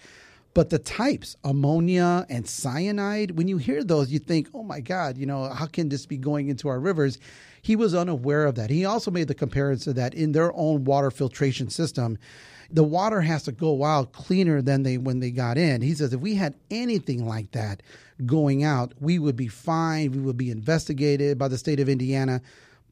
but 0.52 0.68
the 0.68 0.78
types, 0.78 1.36
ammonia 1.42 2.26
and 2.28 2.46
cyanide, 2.46 3.32
when 3.32 3.48
you 3.48 3.56
hear 3.56 3.82
those, 3.82 4.10
you 4.10 4.18
think, 4.18 4.48
oh 4.52 4.62
my 4.62 4.80
God, 4.80 5.16
you 5.16 5.24
know, 5.24 5.48
how 5.48 5.66
can 5.66 5.88
this 5.88 6.04
be 6.04 6.18
going 6.18 6.48
into 6.48 6.68
our 6.68 6.78
rivers? 6.78 7.18
He 7.62 7.74
was 7.74 7.94
unaware 7.94 8.44
of 8.44 8.56
that. 8.56 8.68
He 8.68 8.84
also 8.84 9.10
made 9.10 9.28
the 9.28 9.34
comparison 9.34 9.94
that 9.94 10.12
in 10.12 10.32
their 10.32 10.54
own 10.54 10.84
water 10.84 11.10
filtration 11.10 11.70
system, 11.70 12.18
the 12.72 12.84
water 12.84 13.20
has 13.20 13.42
to 13.44 13.52
go 13.52 13.84
out 13.84 14.12
cleaner 14.12 14.62
than 14.62 14.82
they 14.82 14.98
when 14.98 15.20
they 15.20 15.30
got 15.30 15.58
in. 15.58 15.82
He 15.82 15.94
says 15.94 16.12
if 16.12 16.20
we 16.20 16.34
had 16.34 16.54
anything 16.70 17.26
like 17.26 17.52
that 17.52 17.82
going 18.26 18.64
out, 18.64 18.92
we 19.00 19.18
would 19.18 19.36
be 19.36 19.48
fined, 19.48 20.14
we 20.14 20.22
would 20.22 20.36
be 20.36 20.50
investigated 20.50 21.38
by 21.38 21.48
the 21.48 21.58
state 21.58 21.80
of 21.80 21.88
Indiana. 21.88 22.40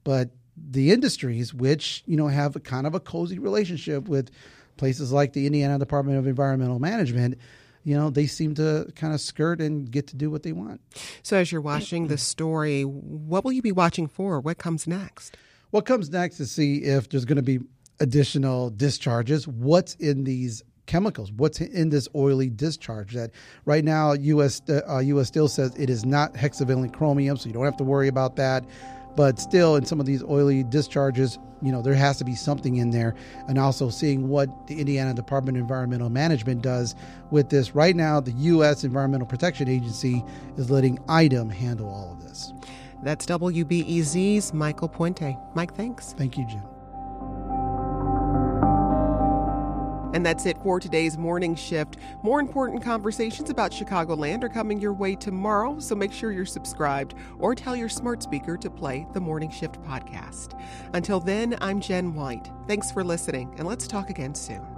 But 0.04 0.30
the 0.56 0.90
industries, 0.90 1.54
which 1.54 2.02
you 2.06 2.16
know 2.16 2.28
have 2.28 2.56
a 2.56 2.60
kind 2.60 2.86
of 2.86 2.94
a 2.94 3.00
cozy 3.00 3.38
relationship 3.38 4.08
with 4.08 4.30
places 4.76 5.12
like 5.12 5.32
the 5.32 5.46
Indiana 5.46 5.78
Department 5.78 6.18
of 6.18 6.26
Environmental 6.26 6.78
Management, 6.78 7.38
you 7.84 7.96
know, 7.96 8.10
they 8.10 8.26
seem 8.26 8.54
to 8.56 8.90
kind 8.96 9.14
of 9.14 9.20
skirt 9.20 9.60
and 9.60 9.90
get 9.90 10.06
to 10.08 10.16
do 10.16 10.30
what 10.30 10.42
they 10.42 10.52
want. 10.52 10.80
So, 11.22 11.36
as 11.36 11.50
you're 11.50 11.60
watching 11.60 12.08
the 12.08 12.18
story, 12.18 12.82
what 12.82 13.44
will 13.44 13.52
you 13.52 13.62
be 13.62 13.72
watching 13.72 14.08
for? 14.08 14.40
What 14.40 14.58
comes 14.58 14.86
next? 14.86 15.36
What 15.70 15.86
comes 15.86 16.10
next 16.10 16.40
is 16.40 16.50
see 16.50 16.84
if 16.84 17.08
there's 17.08 17.24
going 17.24 17.36
to 17.36 17.42
be 17.42 17.60
additional 18.00 18.70
discharges. 18.70 19.46
What's 19.46 19.94
in 19.94 20.24
these 20.24 20.62
chemicals? 20.86 21.30
What's 21.32 21.60
in 21.60 21.90
this 21.90 22.08
oily 22.14 22.50
discharge? 22.50 23.14
That 23.14 23.30
right 23.64 23.84
now, 23.84 24.12
U.S. 24.12 24.62
Uh, 24.68 24.98
U.S. 24.98 25.28
Steel 25.28 25.48
says 25.48 25.74
it 25.76 25.90
is 25.90 26.04
not 26.04 26.34
hexavalent 26.34 26.92
chromium, 26.92 27.36
so 27.36 27.46
you 27.46 27.52
don't 27.52 27.64
have 27.64 27.76
to 27.78 27.84
worry 27.84 28.08
about 28.08 28.36
that. 28.36 28.64
But 29.16 29.40
still, 29.40 29.74
in 29.76 29.84
some 29.84 29.98
of 29.98 30.06
these 30.06 30.22
oily 30.22 30.62
discharges, 30.62 31.38
you 31.60 31.72
know, 31.72 31.82
there 31.82 31.94
has 31.94 32.18
to 32.18 32.24
be 32.24 32.36
something 32.36 32.76
in 32.76 32.90
there. 32.90 33.16
And 33.48 33.58
also 33.58 33.90
seeing 33.90 34.28
what 34.28 34.68
the 34.68 34.78
Indiana 34.78 35.12
Department 35.12 35.56
of 35.56 35.62
Environmental 35.62 36.08
Management 36.08 36.62
does 36.62 36.94
with 37.30 37.50
this. 37.50 37.74
Right 37.74 37.96
now, 37.96 38.20
the 38.20 38.30
U.S. 38.32 38.84
Environmental 38.84 39.26
Protection 39.26 39.68
Agency 39.68 40.24
is 40.56 40.70
letting 40.70 40.98
IDEM 41.08 41.50
handle 41.50 41.88
all 41.88 42.12
of 42.12 42.22
this. 42.22 42.52
That's 43.02 43.26
WBEZ's 43.26 44.52
Michael 44.52 44.88
Puente. 44.88 45.36
Mike, 45.54 45.74
thanks. 45.74 46.12
Thank 46.12 46.38
you, 46.38 46.46
Jim. 46.46 46.77
And 50.18 50.26
that's 50.26 50.46
it 50.46 50.58
for 50.64 50.80
today's 50.80 51.16
morning 51.16 51.54
shift. 51.54 51.96
More 52.24 52.40
important 52.40 52.82
conversations 52.82 53.50
about 53.50 53.70
Chicagoland 53.70 54.42
are 54.42 54.48
coming 54.48 54.80
your 54.80 54.92
way 54.92 55.14
tomorrow, 55.14 55.78
so 55.78 55.94
make 55.94 56.12
sure 56.12 56.32
you're 56.32 56.44
subscribed 56.44 57.14
or 57.38 57.54
tell 57.54 57.76
your 57.76 57.88
smart 57.88 58.20
speaker 58.20 58.56
to 58.56 58.68
play 58.68 59.06
the 59.12 59.20
Morning 59.20 59.48
Shift 59.48 59.80
podcast. 59.84 60.60
Until 60.92 61.20
then, 61.20 61.56
I'm 61.60 61.80
Jen 61.80 62.14
White. 62.14 62.50
Thanks 62.66 62.90
for 62.90 63.04
listening, 63.04 63.54
and 63.58 63.68
let's 63.68 63.86
talk 63.86 64.10
again 64.10 64.34
soon. 64.34 64.77